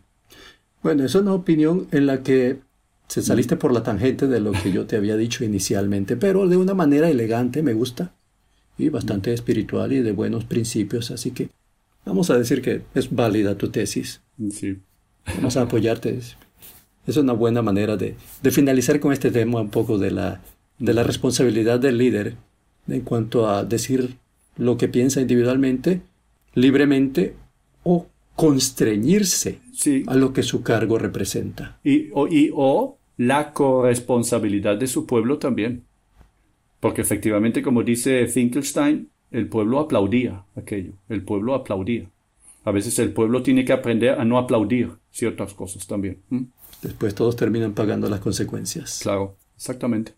Bueno, 0.82 1.04
es 1.04 1.14
una 1.16 1.34
opinión 1.34 1.88
en 1.92 2.06
la 2.06 2.24
que 2.24 2.60
se 3.08 3.22
saliste 3.22 3.58
por 3.58 3.74
la 3.74 3.84
tangente 3.84 4.28
de 4.28 4.40
lo 4.40 4.54
que 4.54 4.72
yo 4.72 4.86
te 4.86 4.96
había 4.96 5.18
dicho 5.18 5.44
inicialmente, 5.44 6.16
pero 6.16 6.48
de 6.48 6.56
una 6.56 6.74
manera 6.74 7.10
elegante 7.10 7.62
me 7.62 7.74
gusta 7.74 8.14
y 8.80 8.90
bastante 8.90 9.34
espiritual 9.34 9.92
y 9.94 10.00
de 10.02 10.12
buenos 10.14 10.46
principios, 10.46 11.12
así 11.12 11.32
que 11.32 11.50
vamos 12.06 12.30
a 12.30 12.38
decir 12.38 12.62
que 12.62 12.82
es 12.96 13.14
válida 13.14 13.58
tu 13.58 13.70
tesis. 13.70 14.22
Sí. 14.52 14.78
Vamos 15.36 15.58
a 15.58 15.64
apoyarte. 15.64 16.18
Es 17.06 17.18
una 17.18 17.34
buena 17.34 17.62
manera 17.62 17.98
de, 17.98 18.16
de 18.42 18.52
finalizar 18.52 19.00
con 19.00 19.14
este 19.14 19.32
tema 19.32 19.62
un 19.62 19.70
poco 19.70 19.98
de 19.98 20.12
la, 20.12 20.42
de 20.80 20.94
la 20.94 21.04
responsabilidad 21.04 21.80
del 21.80 21.98
líder 21.98 22.36
en 22.88 23.02
cuanto 23.02 23.48
a 23.50 23.64
decir 23.64 24.16
lo 24.58 24.78
que 24.78 24.88
piensa 24.88 25.22
individualmente, 25.22 26.02
libremente 26.56 27.36
o 27.84 28.08
constreñirse 28.36 29.60
Sí. 29.74 30.04
a 30.08 30.16
lo 30.16 30.34
que 30.34 30.44
su 30.44 30.62
cargo 30.62 30.98
representa. 30.98 31.80
Y 31.84 32.10
o, 32.14 32.28
y, 32.28 32.52
o 32.54 32.98
la 33.18 33.54
corresponsabilidad 33.54 34.78
de 34.78 34.88
su 34.88 35.06
pueblo 35.06 35.38
también. 35.38 35.84
Porque 36.80 37.02
efectivamente, 37.02 37.62
como 37.62 37.84
dice 37.84 38.26
Finkelstein, 38.28 39.10
el 39.32 39.48
pueblo 39.48 39.80
aplaudía 39.80 40.44
aquello. 40.56 40.94
El 41.10 41.24
pueblo 41.24 41.54
aplaudía. 41.54 42.10
A 42.64 42.72
veces 42.72 42.98
el 43.00 43.12
pueblo 43.14 43.42
tiene 43.44 43.66
que 43.66 43.74
aprender 43.74 44.20
a 44.20 44.26
no 44.26 44.38
aplaudir 44.38 44.92
ciertas 45.12 45.54
cosas 45.54 45.88
también. 45.88 46.20
¿Mm? 46.30 46.44
Después 46.82 47.14
todos 47.16 47.36
terminan 47.36 47.74
pagando 47.74 48.10
las 48.10 48.20
consecuencias. 48.22 49.00
Claro, 49.02 49.36
exactamente. 49.56 50.14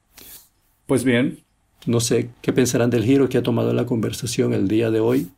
Pues 0.85 1.03
bien, 1.03 1.39
No 1.87 1.99
sé 1.99 2.29
qué 2.41 2.53
pensarán 2.53 2.91
del 2.91 3.03
giro 3.03 3.27
que 3.27 3.39
ha 3.39 3.43
tomado 3.43 3.73
la 3.73 3.85
conversación 3.87 4.53
el 4.53 4.67
día 4.67 4.91
de 4.91 4.99
hoy. 4.99 5.29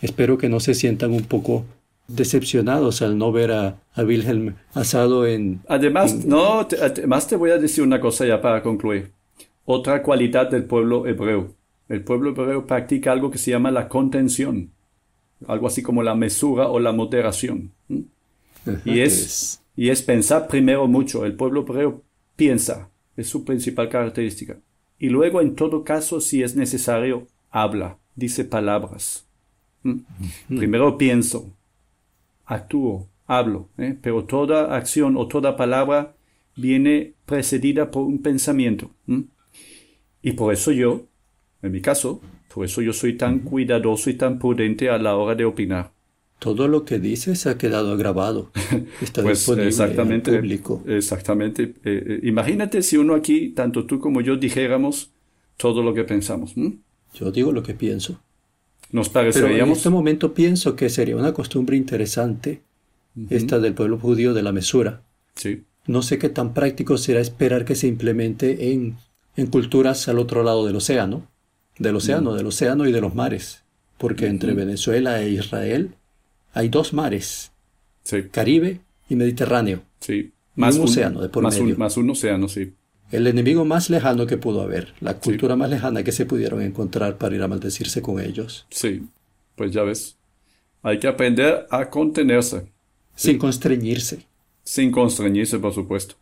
Espero 0.00 0.38
que 0.38 0.48
no 0.48 0.60
se 0.60 0.74
sientan 0.74 1.10
un 1.12 1.24
poco 1.24 1.64
decepcionados 2.06 3.02
al 3.02 3.18
no 3.18 3.32
ver 3.32 3.50
a, 3.52 3.80
a 3.94 4.02
Wilhelm 4.04 4.54
asado 4.74 5.26
en... 5.26 5.60
Además, 5.68 6.12
en- 6.12 6.28
no, 6.28 6.66
te, 6.66 6.76
además 6.76 7.26
te 7.26 7.34
voy 7.36 7.50
a 7.50 7.58
decir 7.58 7.82
una 7.82 8.00
cosa 8.00 8.24
ya 8.26 8.40
para 8.40 8.62
concluir. 8.62 9.10
Otra 9.64 10.02
cualidad 10.02 10.50
del 10.50 10.64
pueblo 10.64 11.06
hebreo. 11.06 11.54
El 11.88 12.02
pueblo 12.02 12.30
hebreo 12.30 12.66
practica 12.66 13.12
algo 13.12 13.30
que 13.30 13.38
se 13.38 13.50
llama 13.50 13.70
la 13.70 13.88
contención. 13.88 14.70
Algo 15.46 15.66
así 15.66 15.82
como 15.82 16.02
la 16.02 16.14
mesura 16.14 16.68
o 16.68 16.80
la 16.80 16.92
moderación. 16.92 17.72
Y 18.84 19.00
es, 19.00 19.62
y 19.76 19.90
es 19.90 20.02
pensar 20.02 20.48
primero 20.48 20.86
mucho. 20.86 21.24
El 21.24 21.34
pueblo 21.34 21.62
hebreo 21.62 22.02
piensa. 22.36 22.88
Es 23.16 23.28
su 23.28 23.44
principal 23.44 23.88
característica. 23.88 24.58
Y 24.98 25.08
luego, 25.08 25.40
en 25.40 25.54
todo 25.54 25.84
caso, 25.84 26.20
si 26.20 26.42
es 26.42 26.56
necesario, 26.56 27.26
habla. 27.50 27.98
Dice 28.14 28.44
palabras. 28.44 29.26
Primero 30.48 30.96
pienso, 30.96 31.50
actúo, 32.44 33.08
hablo, 33.26 33.68
¿eh? 33.78 33.96
pero 34.00 34.24
toda 34.24 34.76
acción 34.76 35.16
o 35.16 35.26
toda 35.26 35.56
palabra 35.56 36.14
viene 36.54 37.14
precedida 37.26 37.90
por 37.90 38.04
un 38.04 38.22
pensamiento. 38.22 38.90
Y 40.22 40.32
por 40.32 40.52
eso 40.52 40.72
yo, 40.72 41.06
en 41.62 41.72
mi 41.72 41.80
caso, 41.80 42.20
por 42.48 42.64
eso 42.64 42.82
yo 42.82 42.92
soy 42.92 43.16
tan 43.16 43.40
cuidadoso 43.40 44.10
y 44.10 44.14
tan 44.14 44.38
prudente 44.38 44.88
a 44.90 44.98
la 44.98 45.16
hora 45.16 45.34
de 45.34 45.44
opinar. 45.44 45.92
Todo 46.38 46.68
lo 46.68 46.84
que 46.84 46.98
dices 46.98 47.46
ha 47.46 47.56
quedado 47.58 47.96
grabado. 47.96 48.50
Está 49.00 49.22
Pues 49.22 49.38
disponible 49.38 49.68
exactamente, 49.68 50.30
al 50.30 50.36
público. 50.38 50.82
exactamente. 50.86 51.62
Eh, 51.84 52.04
eh, 52.06 52.20
imagínate 52.24 52.82
si 52.82 52.96
uno 52.96 53.14
aquí, 53.14 53.50
tanto 53.50 53.86
tú 53.86 53.98
como 54.00 54.20
yo, 54.20 54.36
dijéramos 54.36 55.12
todo 55.56 55.82
lo 55.82 55.94
que 55.94 56.04
pensamos. 56.04 56.56
¿m? 56.56 56.78
Yo 57.14 57.30
digo 57.30 57.52
lo 57.52 57.62
que 57.62 57.74
pienso. 57.74 58.20
Nos 58.90 59.08
Pero 59.32 59.48
en 59.48 59.52
pareceríamos... 59.52 59.78
este 59.78 59.90
momento 59.90 60.34
pienso 60.34 60.76
que 60.76 60.88
sería 60.90 61.16
una 61.16 61.32
costumbre 61.32 61.76
interesante 61.76 62.62
esta 63.30 63.58
del 63.58 63.74
pueblo 63.74 63.98
judío 63.98 64.34
de 64.34 64.42
la 64.42 64.52
mesura. 64.52 65.02
Sí, 65.34 65.64
No 65.86 66.02
sé 66.02 66.18
qué 66.18 66.28
tan 66.28 66.54
práctico 66.54 66.98
será 66.98 67.20
esperar 67.20 67.64
que 67.64 67.74
se 67.74 67.86
implemente 67.88 68.72
en, 68.72 68.96
en 69.36 69.46
culturas 69.46 70.08
al 70.08 70.18
otro 70.18 70.42
lado 70.42 70.66
del 70.66 70.76
océano, 70.76 71.26
del 71.78 71.96
océano, 71.96 72.34
del 72.34 72.46
océano 72.46 72.86
y 72.86 72.92
de 72.92 73.00
los 73.00 73.14
mares, 73.14 73.62
porque 73.98 74.26
entre 74.26 74.52
Venezuela 74.54 75.20
e 75.22 75.30
Israel 75.30 75.94
hay 76.52 76.68
dos 76.68 76.92
mares, 76.92 77.52
sí, 78.04 78.24
Caribe 78.30 78.80
y 79.08 79.16
Mediterráneo. 79.16 79.82
sí. 80.00 80.32
un 80.56 80.64
océano 80.64 81.22
de 81.22 81.28
por 81.30 81.42
más, 81.42 81.58
medio. 81.58 81.72
un, 81.74 81.78
más 81.78 81.96
un 81.96 82.10
océano, 82.10 82.48
sí. 82.48 82.72
El 83.10 83.26
enemigo 83.26 83.64
más 83.64 83.90
lejano 83.90 84.26
que 84.26 84.36
pudo 84.38 84.62
haber, 84.62 84.94
la 85.00 85.18
cultura 85.18 85.54
más 85.56 85.68
lejana 85.70 86.02
que 86.02 86.12
se 86.12 86.24
pudieron 86.26 86.62
encontrar 86.62 87.18
para 87.18 87.34
ir 87.34 87.42
a 87.42 87.48
maldecirse 87.48 88.00
con 88.02 88.20
ellos, 88.20 88.66
Sí, 88.70 89.02
pues 89.56 89.70
ya 89.72 89.82
ves. 89.82 90.16
Hay 90.82 90.98
que 90.98 91.06
aprender 91.08 91.66
a 91.70 91.88
contenerse, 91.90 92.66
sin 93.14 93.38
constreñirse. 93.38 94.26
sin 94.64 94.90
constreñirse, 94.90 95.58
por 95.58 95.72
supuesto. 95.74 96.16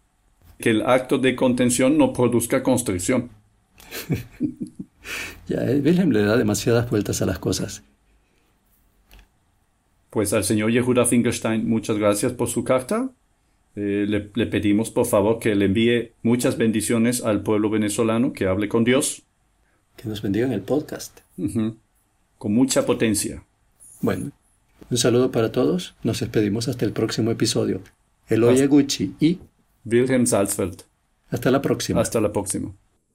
Que 0.61 0.71
el 0.71 0.83
acto 0.83 1.19
de 1.19 1.35
contención 1.37 1.97
no 1.99 2.13
produzca 2.13 2.63
constricción. 2.63 3.31
Ya, 5.49 5.65
eh, 5.69 5.81
Wilhelm 5.85 6.13
le 6.13 6.23
da 6.23 6.37
demasiadas 6.37 6.89
vueltas 6.91 7.21
a 7.23 7.27
las 7.27 7.41
cosas. 7.41 7.83
Pues 10.11 10.33
al 10.33 10.45
señor 10.45 10.71
Yehuda 10.71 11.05
Finkelstein, 11.07 11.69
muchas 11.69 11.99
gracias 11.99 12.33
por 12.33 12.49
su 12.49 12.63
carta. 12.63 13.11
Eh, 13.75 14.07
le, 14.09 14.31
le 14.35 14.47
pedimos, 14.47 14.91
por 14.91 15.07
favor, 15.07 15.39
que 15.41 15.55
le 15.57 15.65
envíe 15.65 16.13
muchas 16.23 16.57
bendiciones 16.57 17.23
al 17.25 17.43
pueblo 17.43 17.71
venezolano, 17.71 18.33
que 18.33 18.47
hable 18.47 18.69
con 18.69 18.85
Dios, 18.85 19.23
Que 19.97 20.09
nos 20.09 20.23
bendiga 20.23 20.47
en 20.47 20.53
el 20.53 20.63
podcast. 20.63 21.21
con 22.39 22.55
mucha 22.55 22.87
potencia. 22.87 23.43
Bueno, 24.01 24.31
un 24.91 24.97
saludo 24.99 25.33
para 25.33 25.51
todos. 25.51 25.95
Nos 26.05 26.21
despedimos 26.21 26.69
hasta 26.69 26.85
el 26.85 26.93
próximo 26.93 27.31
episodio. 27.33 27.81
Eloy 28.29 28.65
Gucci 28.67 29.15
y 29.19 29.39
Wilhelm 29.85 30.27
Salzfeld. 30.27 30.83
hasta 31.29 31.51
la 31.51 31.63
próxima. 31.63 32.01
Hasta 32.01 32.21
la 32.21 32.33
próxima. 32.33 32.75